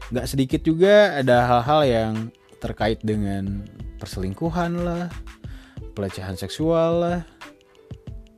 Nggak 0.09 0.27
sedikit 0.27 0.61
juga 0.65 1.19
ada 1.21 1.45
hal-hal 1.45 1.81
yang 1.85 2.13
terkait 2.59 2.99
dengan 3.03 3.63
perselingkuhan 3.99 4.79
lah 4.79 5.07
pelecehan 5.99 6.39
seksual 6.39 6.91
lah 7.03 7.19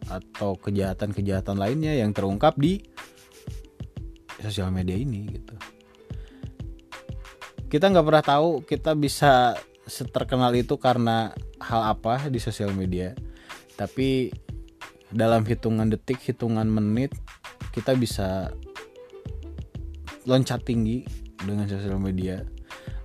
atau 0.09 0.57
kejahatan-kejahatan 0.57 1.55
lainnya 1.61 1.93
yang 1.93 2.11
terungkap 2.11 2.57
di 2.57 2.81
sosial 4.41 4.73
media 4.73 4.97
ini 4.97 5.29
gitu. 5.29 5.55
Kita 7.71 7.87
nggak 7.87 8.03
pernah 8.03 8.25
tahu 8.25 8.49
kita 8.65 8.97
bisa 8.97 9.55
seterkenal 9.87 10.51
itu 10.57 10.75
karena 10.75 11.31
hal 11.61 11.95
apa 11.95 12.27
di 12.27 12.41
sosial 12.41 12.73
media. 12.75 13.15
Tapi 13.77 14.33
dalam 15.13 15.45
hitungan 15.47 15.87
detik 15.87 16.19
hitungan 16.19 16.67
menit 16.67 17.15
kita 17.71 17.95
bisa 17.95 18.51
loncat 20.25 20.61
tinggi 20.65 21.05
dengan 21.41 21.65
sosial 21.65 21.97
media. 21.97 22.45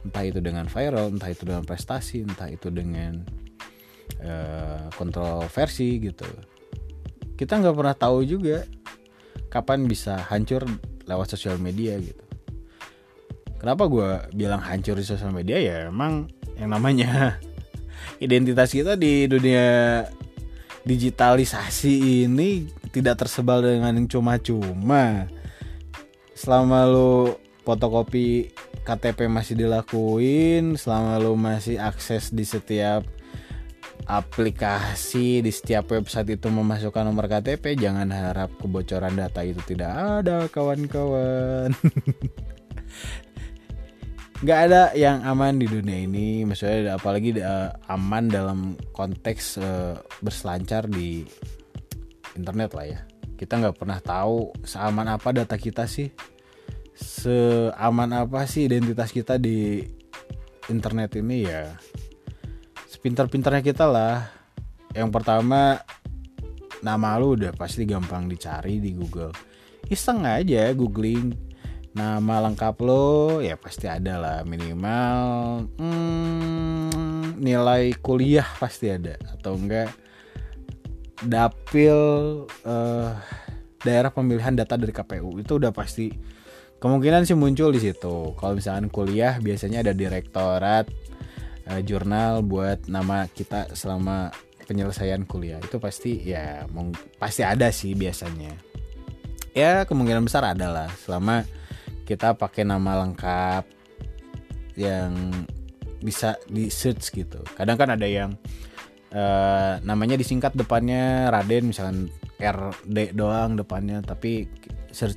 Entah 0.06 0.22
itu 0.22 0.38
dengan 0.38 0.70
viral 0.70 1.10
entah 1.10 1.30
itu 1.32 1.42
dengan 1.42 1.66
prestasi 1.66 2.22
entah 2.22 2.46
itu 2.46 2.70
dengan 2.70 3.26
uh, 4.22 4.86
kontroversi 4.94 5.98
gitu. 5.98 6.28
Kita 7.34 7.58
nggak 7.58 7.76
pernah 7.76 7.96
tahu 7.96 8.22
juga 8.22 8.64
kapan 9.50 9.84
bisa 9.90 10.20
hancur 10.30 10.64
lewat 11.06 11.34
sosial 11.34 11.58
media 11.58 11.98
gitu. 11.98 12.22
Kenapa 13.56 13.88
gue 13.88 14.08
bilang 14.36 14.60
hancur 14.60 15.00
di 15.00 15.06
sosial 15.06 15.32
media? 15.32 15.56
Ya 15.58 15.76
emang 15.88 16.28
yang 16.60 16.70
namanya 16.70 17.40
identitas 18.24 18.70
kita 18.70 18.94
di 18.94 19.26
dunia 19.26 20.06
digitalisasi 20.86 22.24
ini 22.30 22.70
tidak 22.94 23.26
tersebar 23.26 23.60
dengan 23.60 24.06
cuma-cuma 24.06 25.26
selama 26.36 26.84
lu 26.84 27.40
fotokopi 27.64 28.52
KTP 28.84 29.26
masih 29.26 29.56
dilakuin 29.56 30.76
selama 30.76 31.16
lu 31.18 31.32
masih 31.34 31.80
akses 31.80 32.30
di 32.30 32.44
setiap 32.44 33.02
aplikasi 34.06 35.42
di 35.42 35.50
setiap 35.50 35.90
website 35.90 36.38
itu 36.38 36.46
memasukkan 36.46 37.02
nomor 37.02 37.26
KTP 37.26 37.74
jangan 37.74 38.12
harap 38.12 38.52
kebocoran 38.62 39.18
data 39.18 39.42
itu 39.42 39.58
tidak 39.66 39.90
ada 39.90 40.46
kawan-kawan. 40.46 41.74
Nggak 44.44 44.60
ada 44.68 44.92
yang 44.92 45.24
aman 45.24 45.56
di 45.56 45.64
dunia 45.64 46.04
ini 46.04 46.44
maksudnya 46.44 47.00
apalagi 47.00 47.40
uh, 47.40 47.72
aman 47.88 48.28
dalam 48.28 48.76
konteks 48.92 49.56
uh, 49.58 49.96
berselancar 50.20 50.84
di 50.86 51.24
internet 52.36 52.76
lah 52.76 52.86
ya 52.86 53.00
kita 53.36 53.60
nggak 53.60 53.76
pernah 53.76 54.00
tahu 54.00 54.56
seaman 54.64 55.12
apa 55.12 55.28
data 55.30 55.60
kita 55.60 55.84
sih. 55.84 56.10
Seaman 56.96 58.16
apa 58.16 58.48
sih 58.48 58.64
identitas 58.64 59.12
kita 59.12 59.36
di 59.36 59.84
internet 60.72 61.20
ini 61.20 61.44
ya? 61.44 61.76
Sepintar-pintarnya 62.88 63.60
kita 63.60 63.84
lah. 63.84 64.24
Yang 64.96 65.12
pertama 65.12 65.84
nama 66.80 67.20
lu 67.20 67.36
udah 67.36 67.52
pasti 67.52 67.84
gampang 67.84 68.24
dicari 68.24 68.80
di 68.80 68.96
Google. 68.96 69.36
Iseng 69.92 70.24
aja 70.24 70.72
googling. 70.72 71.36
Nama 71.96 72.44
lengkap 72.48 72.76
lo 72.84 73.40
ya 73.44 73.60
pasti 73.60 73.88
ada 73.88 74.16
lah. 74.16 74.38
Minimal 74.48 75.20
hmm, 75.76 77.40
nilai 77.40 77.92
kuliah 78.00 78.48
pasti 78.56 78.88
ada. 78.88 79.20
Atau 79.36 79.60
enggak 79.60 80.05
dapil 81.24 81.96
uh, 82.68 83.16
daerah 83.80 84.12
pemilihan 84.12 84.52
data 84.52 84.76
dari 84.76 84.92
KPU 84.92 85.40
itu 85.40 85.56
udah 85.56 85.72
pasti 85.72 86.12
kemungkinan 86.76 87.24
sih 87.24 87.38
muncul 87.38 87.72
di 87.72 87.80
situ. 87.80 88.36
Kalau 88.36 88.52
misalkan 88.52 88.92
kuliah 88.92 89.40
biasanya 89.40 89.80
ada 89.80 89.92
direktorat 89.96 90.90
uh, 91.70 91.80
jurnal 91.80 92.44
buat 92.44 92.84
nama 92.90 93.24
kita 93.32 93.72
selama 93.72 94.34
penyelesaian 94.66 95.24
kuliah. 95.24 95.62
Itu 95.62 95.80
pasti 95.80 96.20
ya 96.20 96.68
pasti 97.16 97.46
ada 97.46 97.72
sih 97.72 97.96
biasanya. 97.96 98.52
Ya 99.56 99.88
kemungkinan 99.88 100.28
besar 100.28 100.44
ada 100.44 100.68
lah. 100.68 100.90
Selama 101.00 101.48
kita 102.04 102.36
pakai 102.36 102.68
nama 102.68 103.06
lengkap 103.06 103.64
yang 104.76 105.32
bisa 106.04 106.36
di 106.46 106.68
search 106.68 107.08
gitu. 107.14 107.40
Kadang 107.56 107.80
kan 107.80 107.88
ada 107.96 108.04
yang 108.04 108.36
uh, 109.16 109.80
namanya 109.80 110.20
disingkat 110.20 110.52
depannya 110.52 111.32
Raden 111.32 111.72
misalkan 111.72 112.12
RD 112.36 113.16
doang 113.16 113.56
depannya 113.56 114.04
tapi 114.04 114.44
search 114.92 115.16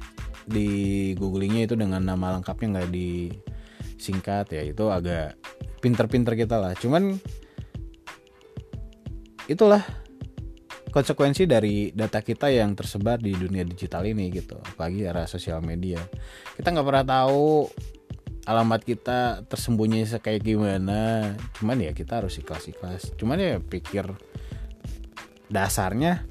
di 0.49 1.13
googlingnya 1.13 1.69
itu 1.69 1.75
dengan 1.77 2.01
nama 2.01 2.39
lengkapnya 2.39 2.79
nggak 2.79 2.89
disingkat 2.89 4.49
ya 4.49 4.63
itu 4.65 4.83
agak 4.89 5.35
pinter-pinter 5.83 6.33
kita 6.33 6.57
lah. 6.57 6.73
Cuman 6.73 7.19
itulah 9.45 9.81
konsekuensi 10.89 11.45
dari 11.45 11.93
data 11.93 12.25
kita 12.25 12.49
yang 12.49 12.73
tersebar 12.73 13.21
di 13.21 13.33
dunia 13.37 13.61
digital 13.61 14.09
ini 14.09 14.33
gitu 14.33 14.57
apalagi 14.57 15.05
era 15.05 15.29
sosial 15.29 15.61
media. 15.61 16.01
Kita 16.57 16.73
nggak 16.73 16.87
pernah 16.87 17.05
tahu 17.05 17.69
alamat 18.49 18.81
kita 18.81 19.45
tersembunyi 19.45 20.09
kayak 20.17 20.41
gimana. 20.41 21.33
Cuman 21.61 21.77
ya 21.77 21.93
kita 21.93 22.25
harus 22.25 22.41
ikhlas 22.41 22.65
ikhlas 22.65 23.13
cuman 23.13 23.37
ya 23.37 23.53
pikir 23.61 24.09
dasarnya 25.53 26.25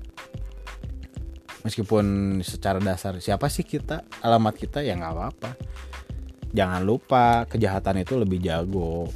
meskipun 1.63 2.39
secara 2.43 2.79
dasar 2.83 3.19
siapa 3.23 3.47
sih 3.47 3.63
kita 3.63 4.03
alamat 4.19 4.59
kita 4.59 4.83
ya 4.83 4.99
nggak 4.99 5.15
apa-apa. 5.15 5.51
Jangan 6.51 6.83
lupa 6.83 7.47
kejahatan 7.47 8.03
itu 8.03 8.19
lebih 8.19 8.43
jago. 8.43 9.07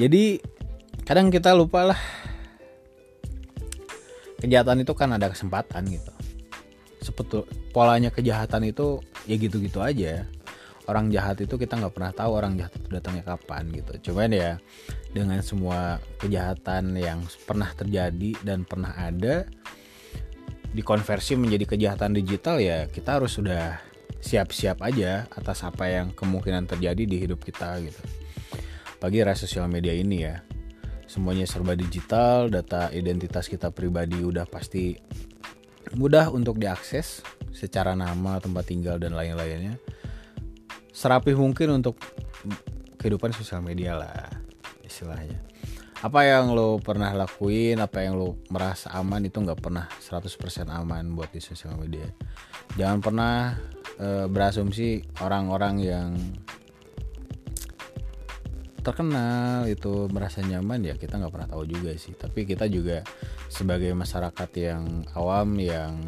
Jadi 0.00 0.40
kadang 1.04 1.28
kita 1.28 1.52
lupa 1.52 1.92
lah. 1.92 2.00
Kejahatan 4.40 4.88
itu 4.88 4.96
kan 4.96 5.12
ada 5.12 5.28
kesempatan 5.28 5.84
gitu 5.84 6.20
polanya 7.70 8.10
kejahatan 8.10 8.70
itu 8.70 9.02
ya 9.26 9.36
gitu-gitu 9.38 9.80
aja. 9.82 10.26
Orang 10.90 11.14
jahat 11.14 11.38
itu 11.38 11.54
kita 11.54 11.78
nggak 11.78 11.94
pernah 11.94 12.10
tahu 12.10 12.30
orang 12.34 12.58
jahat 12.58 12.74
itu 12.74 12.88
datangnya 12.90 13.22
kapan 13.22 13.70
gitu. 13.70 14.10
Cuman 14.10 14.34
ya 14.34 14.58
dengan 15.14 15.38
semua 15.42 16.02
kejahatan 16.18 16.98
yang 16.98 17.22
pernah 17.46 17.70
terjadi 17.74 18.34
dan 18.42 18.66
pernah 18.66 18.90
ada 18.94 19.46
dikonversi 20.70 21.34
menjadi 21.34 21.66
kejahatan 21.74 22.14
digital 22.14 22.62
ya 22.62 22.86
kita 22.86 23.18
harus 23.18 23.34
sudah 23.34 23.82
siap-siap 24.22 24.78
aja 24.86 25.26
atas 25.32 25.66
apa 25.66 25.90
yang 25.90 26.14
kemungkinan 26.14 26.70
terjadi 26.70 27.02
di 27.06 27.16
hidup 27.22 27.42
kita 27.42 27.78
gitu. 27.82 28.02
Bagi 29.00 29.22
era 29.24 29.32
sosial 29.32 29.66
media 29.66 29.96
ini 29.96 30.26
ya. 30.26 30.44
Semuanya 31.10 31.42
serba 31.42 31.74
digital 31.74 32.46
data 32.52 32.92
identitas 32.94 33.50
kita 33.50 33.74
pribadi 33.74 34.22
udah 34.22 34.46
pasti 34.46 34.94
mudah 35.98 36.30
untuk 36.30 36.62
diakses 36.62 37.18
secara 37.50 37.98
nama 37.98 38.38
tempat 38.38 38.64
tinggal 38.66 38.96
dan 38.96 39.14
lain-lainnya 39.14 39.78
serapih 40.90 41.38
mungkin 41.38 41.80
untuk 41.80 41.96
kehidupan 43.00 43.32
sosial 43.32 43.64
media 43.64 43.96
lah 43.96 44.28
istilahnya. 44.84 45.40
Apa 46.00 46.24
yang 46.24 46.56
lo 46.56 46.80
pernah 46.80 47.12
lakuin 47.12 47.76
apa 47.76 48.04
yang 48.04 48.16
lo 48.16 48.40
merasa 48.48 48.92
aman 48.96 49.20
itu 49.24 49.40
nggak 49.40 49.60
pernah 49.60 49.88
100% 50.00 50.68
aman 50.68 51.12
buat 51.12 51.32
di 51.32 51.40
sosial 51.40 51.76
media. 51.76 52.08
Jangan 52.76 52.98
pernah 53.04 53.56
e, 54.00 54.28
berasumsi 54.28 55.04
orang-orang 55.20 55.74
yang 55.80 56.08
terkenal 58.80 59.68
itu 59.68 60.08
merasa 60.08 60.40
nyaman 60.40 60.80
ya 60.88 60.96
kita 60.96 61.20
nggak 61.20 61.32
pernah 61.32 61.48
tahu 61.52 61.64
juga 61.68 61.92
sih. 61.96 62.16
Tapi 62.16 62.48
kita 62.48 62.64
juga 62.68 63.04
sebagai 63.52 63.92
masyarakat 63.92 64.50
yang 64.56 65.04
awam 65.12 65.52
yang 65.60 66.00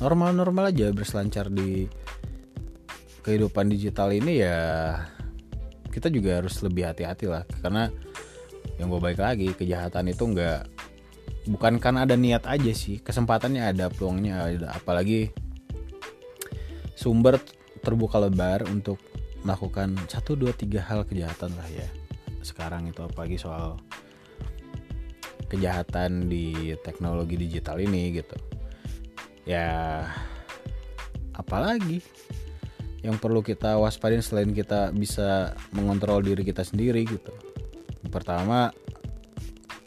normal-normal 0.00 0.72
aja 0.72 0.92
berselancar 0.92 1.48
di 1.48 1.88
kehidupan 3.24 3.66
digital 3.72 4.12
ini 4.12 4.44
ya 4.44 4.58
kita 5.90 6.12
juga 6.12 6.44
harus 6.44 6.60
lebih 6.60 6.86
hati-hati 6.86 7.26
lah. 7.26 7.42
Karena 7.64 7.88
yang 8.76 8.92
gue 8.92 9.00
baik 9.00 9.18
lagi 9.18 9.48
kejahatan 9.56 10.12
itu 10.12 10.28
nggak 10.28 10.60
bukan 11.48 11.80
karena 11.80 12.04
ada 12.04 12.14
niat 12.14 12.44
aja 12.44 12.72
sih. 12.76 13.00
Kesempatannya 13.00 13.72
ada 13.72 13.88
peluangnya 13.88 14.44
ada. 14.44 14.76
Apalagi 14.76 15.32
sumber 16.92 17.40
terbuka 17.80 18.20
lebar 18.20 18.68
untuk 18.68 19.00
melakukan 19.40 19.96
satu 20.12 20.36
dua 20.36 20.52
tiga 20.52 20.84
hal 20.84 21.08
kejahatan 21.08 21.56
lah 21.56 21.68
ya. 21.72 21.88
Sekarang 22.44 22.84
itu 22.84 23.00
apalagi 23.00 23.40
soal 23.40 23.80
kejahatan 25.48 26.26
di 26.26 26.74
teknologi 26.82 27.38
digital 27.38 27.78
ini 27.78 28.18
gitu 28.18 28.55
ya 29.46 30.02
apalagi 31.32 32.02
yang 33.06 33.22
perlu 33.22 33.38
kita 33.38 33.78
waspadin 33.78 34.18
selain 34.18 34.50
kita 34.50 34.90
bisa 34.90 35.54
mengontrol 35.70 36.18
diri 36.26 36.42
kita 36.42 36.66
sendiri 36.66 37.06
gitu. 37.06 37.30
Pertama 38.10 38.74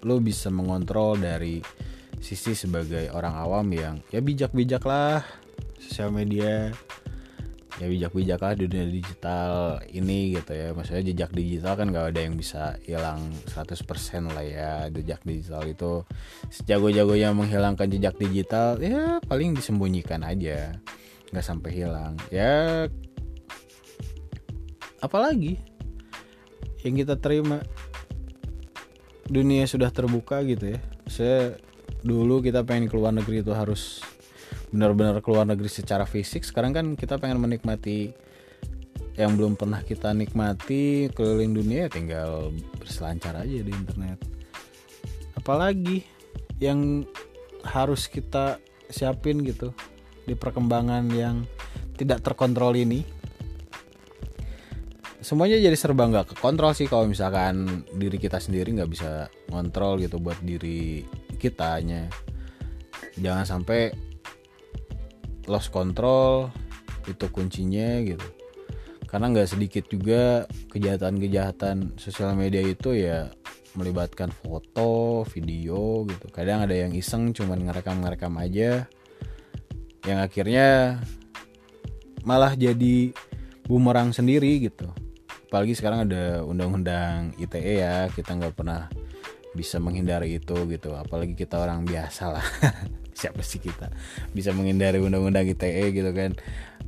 lo 0.07 0.23
bisa 0.23 0.47
mengontrol 0.47 1.19
dari 1.19 1.59
sisi 2.23 2.55
sebagai 2.55 3.11
orang 3.11 3.35
awam 3.35 3.67
yang 3.75 3.95
ya 4.11 4.23
bijak-bijak 4.23 4.83
lah 4.87 5.23
sosial 5.79 6.11
media 6.15 6.71
ya 7.79 7.87
bijak-bijak 7.87 8.43
lah 8.43 8.53
di 8.59 8.67
dunia 8.67 8.91
digital 8.91 9.79
ini 9.87 10.35
gitu 10.35 10.51
ya. 10.51 10.75
Maksudnya 10.75 11.03
jejak 11.15 11.31
digital 11.31 11.73
kan 11.79 11.95
gak 11.95 12.11
ada 12.11 12.21
yang 12.27 12.35
bisa 12.35 12.75
hilang 12.83 13.31
100% 13.47 14.35
lah 14.35 14.43
ya. 14.43 14.73
Jejak 14.91 15.23
digital 15.23 15.63
itu 15.63 16.03
sejago-jagonya 16.51 17.31
menghilangkan 17.31 17.87
jejak 17.87 18.19
digital 18.19 18.75
ya 18.83 19.23
paling 19.23 19.55
disembunyikan 19.55 20.27
aja. 20.27 20.75
Nggak 21.31 21.45
sampai 21.45 21.71
hilang. 21.71 22.19
Ya 22.29 22.85
apalagi 24.99 25.55
yang 26.83 26.99
kita 26.99 27.15
terima 27.15 27.63
dunia 29.31 29.63
sudah 29.63 29.87
terbuka 29.87 30.43
gitu 30.43 30.75
ya. 30.75 30.79
Saya 31.07 31.55
dulu 32.03 32.43
kita 32.43 32.63
pengen 32.67 32.91
keluar 32.91 33.15
negeri 33.15 33.39
itu 33.43 33.55
harus 33.55 34.03
benar-benar 34.69 35.21
keluar 35.25 35.49
negeri 35.49 35.69
secara 35.69 36.05
fisik 36.05 36.45
sekarang 36.45 36.71
kan 36.73 36.85
kita 36.93 37.17
pengen 37.17 37.41
menikmati 37.41 38.13
yang 39.19 39.35
belum 39.35 39.59
pernah 39.59 39.83
kita 39.83 40.15
nikmati 40.15 41.11
keliling 41.11 41.51
dunia 41.51 41.85
ya 41.85 41.89
tinggal 41.91 42.55
berselancar 42.79 43.35
aja 43.35 43.59
di 43.59 43.67
internet. 43.67 44.15
Apalagi 45.35 46.07
yang 46.63 47.03
harus 47.67 48.07
kita 48.07 48.63
siapin 48.87 49.43
gitu 49.43 49.75
di 50.23 50.39
perkembangan 50.39 51.11
yang 51.11 51.43
tidak 51.99 52.23
terkontrol 52.23 52.71
ini. 52.79 53.03
Semuanya 55.19 55.59
jadi 55.59 55.75
serba 55.75 56.07
nggak 56.07 56.39
kekontrol 56.39 56.71
sih 56.71 56.87
kalau 56.87 57.03
misalkan 57.03 57.83
diri 57.91 58.15
kita 58.15 58.39
sendiri 58.39 58.71
nggak 58.71 58.87
bisa 58.87 59.27
ngontrol 59.51 59.99
gitu 59.99 60.15
buat 60.15 60.39
diri 60.39 61.03
kitanya. 61.35 62.07
Jangan 63.19 63.43
sampai 63.43 63.91
lost 65.49 65.73
control 65.73 66.53
itu 67.09 67.25
kuncinya 67.33 68.05
gitu 68.05 68.27
karena 69.09 69.33
nggak 69.33 69.49
sedikit 69.49 69.89
juga 69.89 70.45
kejahatan-kejahatan 70.69 71.97
sosial 71.97 72.37
media 72.37 72.61
itu 72.61 72.93
ya 72.93 73.33
melibatkan 73.73 74.29
foto, 74.29 75.25
video 75.33 76.05
gitu. 76.05 76.25
Kadang 76.29 76.65
ada 76.65 76.77
yang 76.77 76.93
iseng 76.93 77.33
cuman 77.33 77.69
ngerekam-ngerekam 77.69 78.33
aja 78.37 78.85
yang 80.05 80.19
akhirnya 80.21 81.01
malah 82.21 82.53
jadi 82.53 83.09
bumerang 83.65 84.13
sendiri 84.13 84.61
gitu. 84.61 84.89
Apalagi 85.49 85.73
sekarang 85.73 86.05
ada 86.05 86.45
undang-undang 86.45 87.33
ITE 87.41 87.81
ya, 87.81 88.05
kita 88.13 88.37
nggak 88.37 88.53
pernah 88.53 88.85
bisa 89.57 89.81
menghindari 89.81 90.37
itu 90.37 90.69
gitu. 90.69 90.93
Apalagi 90.93 91.33
kita 91.33 91.57
orang 91.57 91.81
biasa 91.81 92.23
lah. 92.29 92.45
siapa 93.19 93.43
sih 93.43 93.59
kita? 93.59 93.91
Bisa 94.31 94.55
menghindari 94.55 95.03
undang-undang 95.03 95.43
ITE 95.43 95.91
gitu 95.91 96.11
kan. 96.15 96.39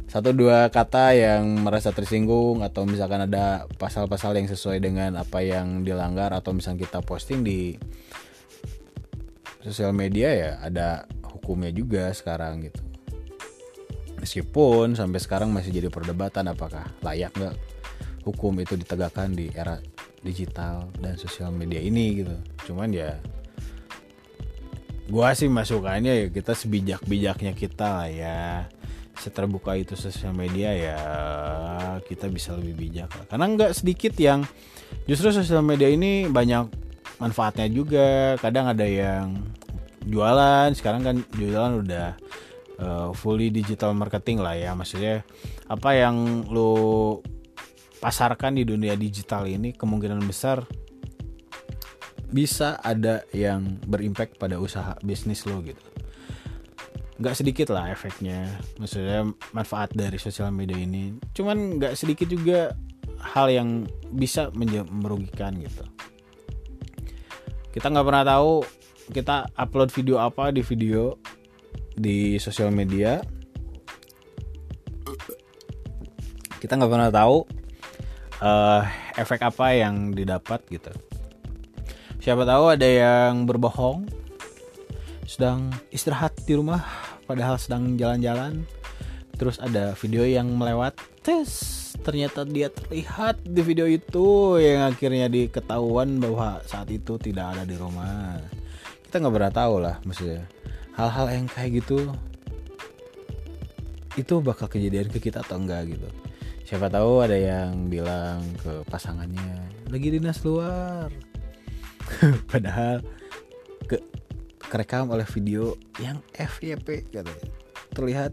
Satu 0.08 0.36
dua 0.36 0.67
kata 0.72 1.15
yang 1.15 1.63
merasa 1.63 1.91
tersinggung 1.91 2.63
atau 2.63 2.84
misalkan 2.84 3.28
ada 3.28 3.67
pasal-pasal 3.80 4.36
yang 4.36 4.48
sesuai 4.48 4.84
dengan 4.84 5.20
apa 5.20 5.44
yang 5.44 5.84
dilanggar 5.84 6.32
atau 6.32 6.52
misalnya 6.56 6.88
kita 6.88 7.00
posting 7.04 7.44
di 7.44 7.76
sosial 9.63 9.96
media 9.96 10.34
ya 10.34 10.52
ada 10.60 11.08
hukumnya 11.24 11.72
juga 11.72 12.12
sekarang 12.12 12.67
gitu. 12.67 12.82
Meskipun 14.20 14.94
sampai 15.00 15.20
sekarang 15.24 15.50
masih 15.50 15.74
jadi 15.74 15.88
perdebatan 15.88 16.52
apakah 16.52 16.91
layak 17.02 17.32
nggak 17.34 17.56
hukum 18.28 18.54
itu 18.62 18.78
ditegakkan 18.78 19.34
di 19.34 19.50
era 19.56 19.82
digital 20.22 20.91
dan 21.02 21.17
sosial 21.17 21.50
media 21.50 21.82
ini 21.82 22.22
gitu. 22.22 22.36
Cuman 22.70 22.94
ya 22.94 23.17
gua 25.12 25.36
sih 25.36 25.52
masukannya 25.52 26.13
ya 26.15 26.26
kita 26.32 26.56
sebijak-bijaknya 26.56 27.52
kita 27.52 27.88
lah 28.00 28.10
ya. 28.10 28.39
Seterbuka 29.12 29.76
itu 29.78 29.93
sosial 30.00 30.34
media 30.34 30.71
ya 30.74 30.97
kita 32.08 32.32
bisa 32.32 32.56
lebih 32.58 32.89
bijak 32.89 33.12
lah. 33.13 33.26
karena 33.30 33.45
nggak 33.54 33.71
sedikit 33.76 34.15
yang 34.17 34.47
justru 35.06 35.30
sosial 35.30 35.62
media 35.62 35.91
ini 35.91 36.26
banyak 36.32 36.71
manfaatnya 37.19 37.67
juga. 37.69 38.39
Kadang 38.39 38.71
ada 38.71 38.88
yang 38.88 39.45
jualan 40.08 40.74
sekarang 40.74 41.02
kan 41.06 41.15
jualan 41.38 41.86
udah 41.86 42.08
uh, 42.82 43.10
fully 43.13 43.54
digital 43.54 43.93
marketing 43.93 44.41
lah 44.41 44.58
ya. 44.58 44.74
Maksudnya 44.74 45.21
apa 45.69 45.93
yang 45.93 46.47
lo 46.50 47.21
pasarkan 48.02 48.58
di 48.58 48.65
dunia 48.65 48.97
digital 48.97 49.45
ini 49.45 49.78
kemungkinan 49.78 50.26
besar 50.26 50.65
bisa 52.32 52.80
ada 52.80 53.28
yang 53.36 53.78
berimpact 53.84 54.39
pada 54.39 54.56
usaha 54.58 54.96
bisnis 55.04 55.44
lo 55.44 55.60
gitu. 55.62 55.84
Nggak 57.20 57.36
sedikit 57.38 57.67
lah 57.76 57.91
efeknya. 57.91 58.48
Maksudnya 58.80 59.28
manfaat 59.52 59.91
dari 59.94 60.17
sosial 60.17 60.50
media 60.50 60.80
ini. 60.80 61.13
Cuman 61.36 61.78
nggak 61.78 61.94
sedikit 61.94 62.32
juga 62.32 62.74
hal 63.22 63.52
yang 63.52 63.70
bisa 64.15 64.50
merugikan 64.89 65.54
gitu. 65.60 65.86
Kita 67.76 67.91
nggak 67.91 68.08
pernah 68.08 68.26
tahu 68.26 68.65
kita 69.12 69.52
upload 69.60 69.91
video 69.91 70.17
apa 70.24 70.50
di 70.56 70.63
video 70.63 71.20
di 71.94 72.39
sosial 72.39 72.72
media. 72.72 73.22
Kita 76.58 76.80
nggak 76.80 76.91
pernah 76.91 77.12
tahu 77.12 77.44
uh, 78.39 78.82
efek 79.20 79.44
apa 79.46 79.76
yang 79.76 80.15
didapat 80.15 80.63
gitu 80.72 81.11
siapa 82.21 82.45
tahu 82.45 82.69
ada 82.69 82.86
yang 82.86 83.49
berbohong 83.49 84.05
sedang 85.25 85.73
istirahat 85.89 86.38
di 86.45 86.53
rumah 86.53 86.86
padahal 87.25 87.57
sedang 87.57 87.97
jalan-jalan. 87.97 88.62
Terus 89.41 89.57
ada 89.57 89.97
video 89.97 90.21
yang 90.21 90.53
melewat 90.53 90.93
tes 91.25 91.49
ternyata 92.05 92.45
dia 92.45 92.69
terlihat 92.69 93.41
di 93.41 93.62
video 93.65 93.89
itu 93.89 94.57
yang 94.62 94.86
akhirnya 94.93 95.25
diketahuan 95.34 96.21
bahwa 96.21 96.62
saat 96.69 96.93
itu 96.93 97.17
tidak 97.17 97.57
ada 97.57 97.63
di 97.65 97.73
rumah. 97.73 98.38
Kita 99.01 99.17
nggak 99.17 99.34
pernah 99.34 99.53
tahu 99.53 99.75
lah 99.81 99.95
maksudnya. 100.05 100.45
Hal-hal 100.93 101.25
yang 101.34 101.49
kayak 101.49 101.81
gitu 101.81 102.13
itu 104.13 104.34
bakal 104.45 104.69
kejadian 104.69 105.10
ke 105.10 105.17
kita 105.17 105.41
atau 105.41 105.57
enggak 105.57 105.89
gitu. 105.89 106.05
Siapa 106.69 106.86
tahu 106.86 107.25
ada 107.25 107.34
yang 107.34 107.89
bilang 107.89 108.45
ke 108.62 108.86
pasangannya 108.86 109.73
lagi 109.89 110.07
dinas 110.07 110.39
luar 110.45 111.31
padahal 112.52 113.04
ke 113.86 113.98
kerekam 114.72 115.12
oleh 115.12 115.28
video 115.28 115.76
yang 116.00 116.20
FYP 116.34 117.12
katanya. 117.12 117.48
Terlihat 117.92 118.32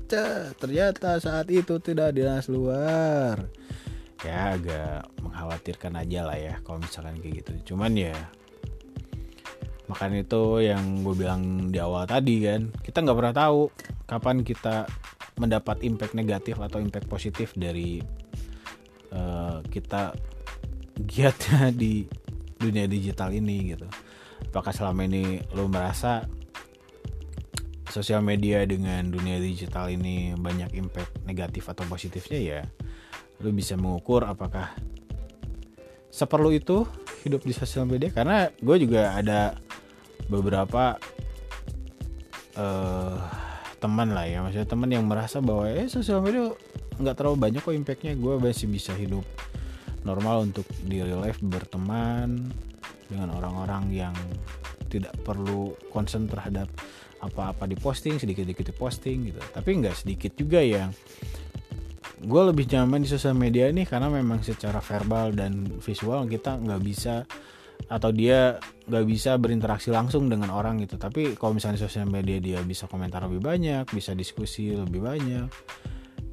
ternyata 0.54 1.18
saat 1.18 1.50
itu 1.50 1.82
tidak 1.82 2.14
dinas 2.14 2.46
luar. 2.46 3.50
Ya 4.22 4.54
agak 4.54 5.10
mengkhawatirkan 5.18 5.98
aja 5.98 6.26
lah 6.26 6.38
ya 6.38 6.54
kalau 6.62 6.78
misalkan 6.78 7.18
kayak 7.18 7.42
gitu. 7.42 7.74
Cuman 7.74 7.94
ya 7.98 8.14
makanya 9.88 10.20
itu 10.20 10.44
yang 10.62 11.00
gue 11.02 11.14
bilang 11.16 11.72
di 11.74 11.78
awal 11.82 12.06
tadi 12.06 12.46
kan. 12.46 12.70
Kita 12.82 13.02
nggak 13.02 13.18
pernah 13.18 13.34
tahu 13.34 13.60
kapan 14.06 14.46
kita 14.46 14.86
mendapat 15.38 15.82
impact 15.86 16.14
negatif 16.18 16.58
atau 16.58 16.82
impact 16.82 17.06
positif 17.06 17.54
dari 17.54 18.02
uh, 19.14 19.62
kita 19.70 20.14
giatnya 21.06 21.70
di 21.70 22.06
dunia 22.58 22.90
digital 22.90 23.30
ini 23.32 23.74
gitu. 23.74 23.86
Apakah 24.50 24.74
selama 24.74 25.06
ini 25.06 25.42
lo 25.54 25.66
merasa 25.70 26.26
sosial 27.88 28.20
media 28.20 28.62
dengan 28.68 29.08
dunia 29.08 29.40
digital 29.40 29.88
ini 29.88 30.36
banyak 30.36 30.76
impact 30.76 31.24
negatif 31.24 31.70
atau 31.70 31.86
positifnya? 31.88 32.38
Ya 32.38 32.60
lo 33.38 33.54
bisa 33.54 33.78
mengukur 33.78 34.26
apakah 34.26 34.74
seperlu 36.10 36.58
itu 36.58 36.82
hidup 37.22 37.46
di 37.46 37.54
sosial 37.54 37.86
media. 37.86 38.10
Karena 38.10 38.50
gue 38.50 38.76
juga 38.82 39.14
ada 39.14 39.54
beberapa 40.26 40.98
uh, 42.58 43.18
teman 43.78 44.10
lah 44.10 44.26
ya. 44.26 44.42
Maksudnya 44.42 44.68
teman 44.68 44.90
yang 44.90 45.06
merasa 45.06 45.38
bahwa 45.38 45.70
eh 45.70 45.86
sosial 45.86 46.22
media 46.22 46.50
nggak 46.98 47.14
terlalu 47.14 47.38
banyak 47.38 47.62
kok 47.62 47.74
impactnya. 47.74 48.18
Gue 48.18 48.42
masih 48.42 48.66
bisa 48.66 48.90
hidup 48.94 49.22
normal 50.08 50.48
untuk 50.48 50.64
di 50.88 51.04
real 51.04 51.20
life 51.20 51.44
berteman 51.44 52.48
dengan 53.08 53.36
orang-orang 53.36 53.92
yang 53.92 54.14
tidak 54.88 55.12
perlu 55.20 55.76
concern 55.92 56.24
terhadap 56.24 56.68
apa-apa 57.20 57.68
di 57.68 57.76
posting 57.76 58.16
sedikit-sedikit 58.16 58.72
di 58.72 58.74
posting 58.74 59.16
gitu. 59.28 59.40
Tapi 59.52 59.68
nggak 59.84 59.96
sedikit 59.96 60.32
juga 60.32 60.64
yang 60.64 60.88
gue 62.18 62.42
lebih 62.50 62.66
nyaman 62.66 63.04
di 63.04 63.08
sosial 63.10 63.36
media 63.36 63.70
ini 63.70 63.86
karena 63.86 64.10
memang 64.10 64.42
secara 64.42 64.82
verbal 64.82 65.36
dan 65.36 65.68
visual 65.78 66.26
kita 66.26 66.58
nggak 66.58 66.82
bisa 66.82 67.22
atau 67.86 68.10
dia 68.10 68.58
nggak 68.90 69.04
bisa 69.06 69.38
berinteraksi 69.38 69.94
langsung 69.94 70.26
dengan 70.26 70.50
orang 70.50 70.82
gitu. 70.82 70.98
Tapi 70.98 71.38
kalau 71.38 71.54
misalnya 71.54 71.78
di 71.78 71.84
sosial 71.86 72.10
media 72.10 72.38
dia 72.42 72.58
bisa 72.64 72.90
komentar 72.90 73.22
lebih 73.26 73.42
banyak 73.44 73.86
bisa 73.92 74.16
diskusi 74.16 74.74
lebih 74.74 75.04
banyak 75.04 75.46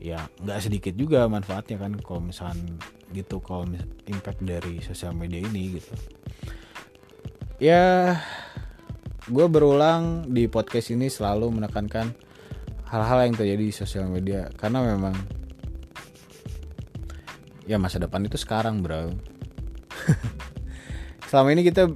ya 0.06 0.22
nggak 0.38 0.62
sedikit 0.62 0.94
juga 0.94 1.26
manfaatnya 1.26 1.82
kan 1.82 1.98
kalau 1.98 2.22
misalnya 2.22 2.78
gitu 3.10 3.42
kalau 3.42 3.66
impact 4.06 4.46
dari 4.46 4.78
sosial 4.86 5.18
media 5.18 5.42
ini 5.42 5.82
gitu. 5.82 5.94
Ya 7.58 8.14
gue 9.26 9.48
berulang 9.50 10.30
di 10.30 10.46
podcast 10.46 10.94
ini 10.94 11.10
selalu 11.10 11.58
menekankan 11.58 12.14
hal-hal 12.86 13.26
yang 13.26 13.34
terjadi 13.34 13.64
di 13.66 13.74
sosial 13.74 14.06
media 14.06 14.54
karena 14.54 14.86
memang 14.86 15.18
ya 17.66 17.82
masa 17.82 17.98
depan 17.98 18.22
itu 18.30 18.38
sekarang 18.38 18.86
bro. 18.86 19.10
Selama 21.34 21.50
ini 21.58 21.66
kita 21.66 21.90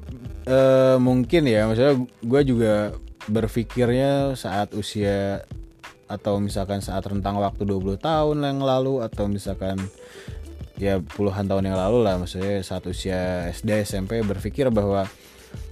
uh, 0.49 0.97
mungkin 0.97 1.45
ya 1.45 1.69
maksudnya 1.69 1.95
gue 2.25 2.41
juga 2.41 2.73
berpikirnya 3.29 4.33
saat 4.33 4.73
usia 4.73 5.45
atau 6.09 6.41
misalkan 6.41 6.81
saat 6.81 7.05
rentang 7.05 7.37
waktu 7.37 7.69
20 7.69 8.01
tahun 8.01 8.37
yang 8.41 8.59
lalu 8.65 9.05
atau 9.05 9.29
misalkan 9.29 9.77
ya 10.81 10.97
puluhan 10.97 11.45
tahun 11.45 11.69
yang 11.69 11.77
lalu 11.77 12.01
lah 12.01 12.17
maksudnya 12.17 12.65
saat 12.65 12.81
usia 12.89 13.45
SD 13.53 13.85
SMP 13.85 14.25
berpikir 14.25 14.73
bahwa 14.73 15.05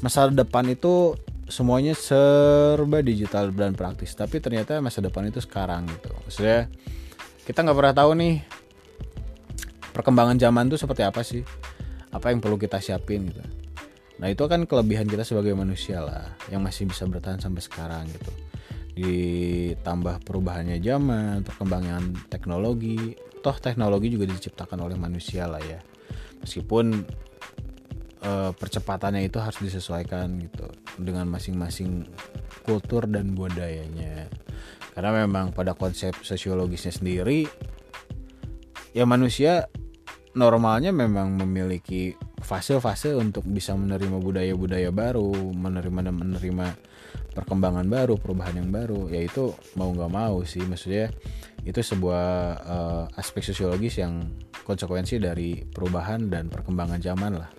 masa 0.05 0.29
depan 0.29 0.69
itu 0.69 1.17
semuanya 1.49 1.97
serba 1.97 3.01
digital 3.01 3.49
dan 3.49 3.73
praktis. 3.73 4.13
Tapi 4.13 4.37
ternyata 4.37 4.77
masa 4.77 5.01
depan 5.01 5.25
itu 5.25 5.41
sekarang 5.41 5.89
gitu. 5.89 6.13
Maksudnya 6.27 6.69
kita 7.47 7.65
nggak 7.65 7.77
pernah 7.77 7.95
tahu 7.97 8.11
nih 8.19 8.35
perkembangan 9.95 10.37
zaman 10.37 10.69
itu 10.69 10.77
seperti 10.77 11.01
apa 11.01 11.25
sih? 11.25 11.41
Apa 12.13 12.29
yang 12.29 12.43
perlu 12.43 12.59
kita 12.61 12.77
siapin 12.77 13.31
gitu. 13.31 13.41
Nah 14.21 14.27
itu 14.29 14.43
kan 14.45 14.69
kelebihan 14.69 15.09
kita 15.09 15.25
sebagai 15.25 15.55
manusia 15.57 16.03
lah 16.03 16.35
yang 16.51 16.61
masih 16.61 16.85
bisa 16.85 17.07
bertahan 17.09 17.41
sampai 17.41 17.61
sekarang 17.63 18.05
gitu 18.11 18.46
ditambah 18.97 20.25
perubahannya 20.25 20.81
zaman 20.81 21.45
perkembangan 21.45 22.27
teknologi. 22.33 23.13
Toh 23.45 23.53
teknologi 23.61 24.09
juga 24.09 24.25
diciptakan 24.25 24.81
oleh 24.81 24.97
manusia 24.97 25.45
lah 25.45 25.61
ya. 25.61 25.77
Meskipun 26.41 27.05
uh, 28.25 28.51
percepatannya 28.57 29.29
itu 29.29 29.37
harus 29.37 29.61
disesuaikan 29.61 30.41
gitu 30.41 30.65
dengan 30.97 31.29
masing-masing 31.29 32.09
kultur 32.65 33.05
dan 33.05 33.37
budayanya. 33.37 34.25
Karena 34.97 35.23
memang 35.23 35.53
pada 35.53 35.77
konsep 35.77 36.17
sosiologisnya 36.25 36.89
sendiri 36.89 37.45
ya 38.97 39.05
manusia 39.05 39.69
normalnya 40.37 40.93
memang 40.93 41.33
memiliki 41.41 42.13
fase-fase 42.37 43.17
untuk 43.17 43.43
bisa 43.49 43.73
menerima 43.73 44.21
budaya-budaya 44.21 44.93
baru 44.93 45.33
menerima 45.33 46.13
menerima 46.13 46.67
perkembangan 47.33 47.89
baru 47.89 48.21
perubahan 48.21 48.61
yang 48.61 48.69
baru. 48.69 49.09
Yaitu 49.09 49.51
mau 49.73 49.89
nggak 49.89 50.13
mau 50.13 50.45
sih. 50.45 50.61
Maksudnya 50.61 51.09
itu 51.65 51.81
sebuah 51.81 52.27
uh, 52.63 53.03
aspek 53.17 53.41
sosiologis 53.41 53.99
yang 53.99 54.29
konsekuensi 54.63 55.17
dari 55.17 55.65
perubahan 55.65 56.29
dan 56.29 56.47
perkembangan 56.47 57.01
zaman 57.01 57.41
lah. 57.41 57.49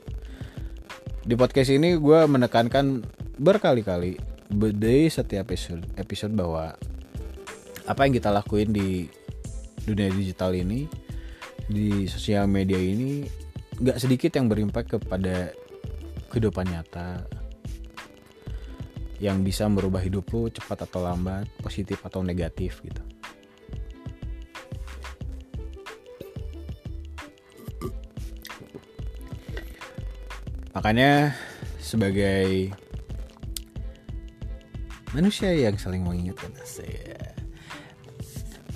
Di 1.28 1.36
podcast 1.36 1.68
ini 1.68 1.98
gue 1.98 2.20
menekankan 2.24 3.04
berkali-kali 3.36 4.16
dari 4.54 5.12
setiap 5.12 5.52
episode, 5.52 5.84
episode 6.00 6.32
bahwa 6.32 6.72
apa 7.84 8.00
yang 8.04 8.16
kita 8.16 8.32
lakuin 8.32 8.72
di 8.72 9.08
dunia 9.84 10.08
digital 10.12 10.52
ini 10.52 11.07
di 11.68 12.08
sosial 12.08 12.48
media 12.48 12.80
ini 12.80 13.28
nggak 13.78 14.00
sedikit 14.00 14.34
yang 14.34 14.48
berimpak 14.48 14.88
kepada 14.88 15.52
kehidupan 16.32 16.64
nyata 16.64 17.22
yang 19.20 19.44
bisa 19.44 19.68
merubah 19.68 20.00
hidup 20.00 20.30
lu 20.32 20.48
cepat 20.48 20.88
atau 20.88 21.04
lambat, 21.04 21.46
positif 21.60 22.00
atau 22.06 22.24
negatif 22.24 22.80
gitu. 22.80 23.02
Makanya 30.72 31.34
sebagai 31.82 32.70
manusia 35.10 35.50
yang 35.50 35.74
saling 35.74 36.06
mengingatkan 36.06 36.54
saya 36.62 37.37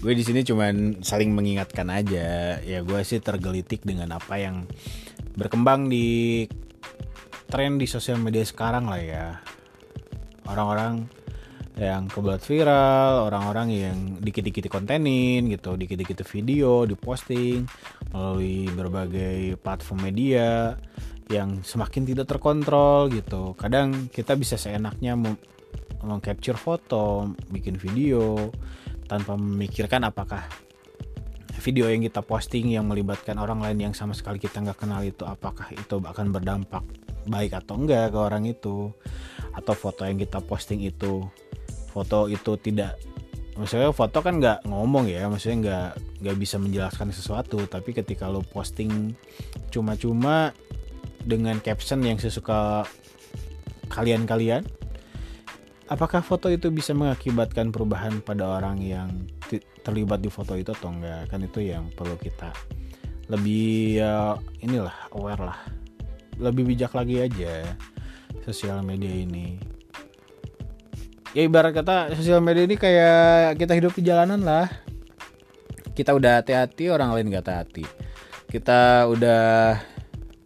gue 0.03 0.13
di 0.19 0.27
sini 0.27 0.43
cuman 0.43 0.99
saling 0.99 1.31
mengingatkan 1.31 1.87
aja 1.87 2.59
ya 2.59 2.83
gue 2.83 3.01
sih 3.07 3.23
tergelitik 3.23 3.87
dengan 3.87 4.19
apa 4.19 4.35
yang 4.35 4.67
berkembang 5.39 5.87
di 5.87 6.43
tren 7.47 7.79
di 7.79 7.87
sosial 7.87 8.19
media 8.19 8.43
sekarang 8.43 8.91
lah 8.91 8.99
ya 8.99 9.39
orang-orang 10.51 11.07
yang 11.73 12.05
kebelat 12.05 12.45
viral, 12.45 13.33
orang-orang 13.33 13.69
yang 13.73 13.99
dikit-dikit 14.21 14.69
kontenin 14.69 15.49
gitu, 15.49 15.73
dikit-dikit 15.73 16.21
video 16.29 16.85
diposting 16.85 17.65
melalui 18.13 18.69
berbagai 18.69 19.57
platform 19.57 20.13
media 20.13 20.77
yang 21.33 21.65
semakin 21.65 22.05
tidak 22.05 22.29
terkontrol 22.29 23.09
gitu. 23.09 23.57
Kadang 23.57 24.13
kita 24.13 24.37
bisa 24.37 24.61
seenaknya 24.61 25.17
mengcapture 26.05 26.61
foto, 26.61 27.33
bikin 27.49 27.81
video 27.81 28.53
tanpa 29.13 29.37
memikirkan 29.37 30.09
apakah 30.09 30.49
video 31.61 31.93
yang 31.93 32.01
kita 32.01 32.25
posting 32.25 32.73
yang 32.73 32.89
melibatkan 32.89 33.37
orang 33.37 33.61
lain 33.61 33.93
yang 33.93 33.95
sama 33.95 34.17
sekali 34.17 34.41
kita 34.41 34.65
nggak 34.65 34.81
kenal 34.81 35.05
itu 35.05 35.29
apakah 35.29 35.69
itu 35.69 36.01
akan 36.01 36.33
berdampak 36.33 36.81
baik 37.29 37.61
atau 37.61 37.77
enggak 37.77 38.09
ke 38.09 38.19
orang 38.19 38.49
itu. 38.49 38.89
Atau 39.53 39.77
foto 39.77 40.09
yang 40.09 40.17
kita 40.17 40.41
posting 40.41 40.81
itu 40.81 41.29
foto 41.93 42.25
itu 42.25 42.57
tidak 42.57 42.97
maksudnya 43.53 43.93
foto 43.93 44.25
kan 44.25 44.41
nggak 44.41 44.65
ngomong 44.65 45.13
ya 45.13 45.29
maksudnya 45.29 45.57
nggak 45.61 45.91
nggak 46.25 46.37
bisa 46.41 46.57
menjelaskan 46.57 47.13
sesuatu. 47.13 47.61
Tapi 47.69 47.93
ketika 47.93 48.33
lo 48.33 48.41
posting 48.41 49.13
cuma-cuma 49.69 50.57
dengan 51.21 51.61
caption 51.61 52.01
yang 52.01 52.17
sesuka 52.17 52.89
kalian-kalian 53.93 54.65
apakah 55.91 56.23
foto 56.23 56.51
itu 56.51 56.71
bisa 56.71 56.93
mengakibatkan 56.93 57.71
perubahan 57.71 58.23
pada 58.23 58.47
orang 58.47 58.79
yang 58.83 59.11
terlibat 59.83 60.23
di 60.23 60.31
foto 60.31 60.55
itu 60.55 60.71
atau 60.75 60.93
enggak? 60.95 61.31
Kan 61.31 61.47
itu 61.47 61.63
yang 61.63 61.91
perlu 61.95 62.15
kita 62.19 62.51
lebih 63.31 64.03
ya 64.03 64.37
inilah 64.61 64.95
aware 65.15 65.43
lah. 65.43 65.61
Lebih 66.37 66.75
bijak 66.75 66.93
lagi 66.93 67.23
aja 67.23 67.65
sosial 68.43 68.83
media 68.83 69.11
ini. 69.11 69.59
Ya 71.33 71.49
ibarat 71.49 71.73
kata 71.73 72.13
sosial 72.13 72.45
media 72.45 72.69
ini 72.69 72.77
kayak 72.77 73.57
kita 73.57 73.73
hidup 73.73 73.93
di 73.97 74.03
jalanan 74.05 74.43
lah. 74.45 74.69
Kita 75.93 76.17
udah 76.17 76.41
hati-hati 76.41 76.89
orang 76.89 77.13
lain 77.13 77.29
gak 77.29 77.49
hati 77.49 77.85
kita 78.53 79.09
udah 79.09 79.81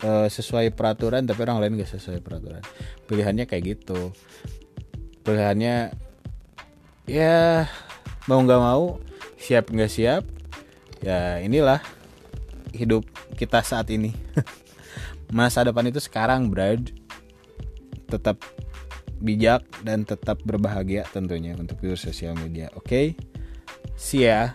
uh, 0.06 0.28
sesuai 0.30 0.70
peraturan 0.78 1.26
tapi 1.26 1.42
orang 1.42 1.58
lain 1.58 1.82
gak 1.82 1.90
sesuai 1.90 2.22
peraturan. 2.22 2.62
Pilihannya 3.10 3.50
kayak 3.50 3.74
gitu 3.74 4.14
pilihannya 5.26 5.90
ya 7.10 7.66
mau 8.30 8.38
nggak 8.38 8.62
mau 8.62 9.02
siap 9.36 9.74
nggak 9.74 9.90
siap 9.90 10.22
ya 11.02 11.42
inilah 11.42 11.82
hidup 12.70 13.02
kita 13.34 13.60
saat 13.66 13.90
ini 13.90 14.14
masa 15.36 15.66
depan 15.66 15.90
itu 15.90 15.98
sekarang 15.98 16.48
Brad 16.48 16.94
tetap 18.06 18.38
bijak 19.18 19.64
dan 19.82 20.04
tetap 20.04 20.38
berbahagia 20.44 21.08
tentunya 21.10 21.56
untuk 21.56 21.80
di 21.80 21.88
sosial 21.96 22.36
media. 22.36 22.68
Oke, 22.76 22.84
okay? 22.84 23.06
see 23.96 24.28
ya. 24.28 24.54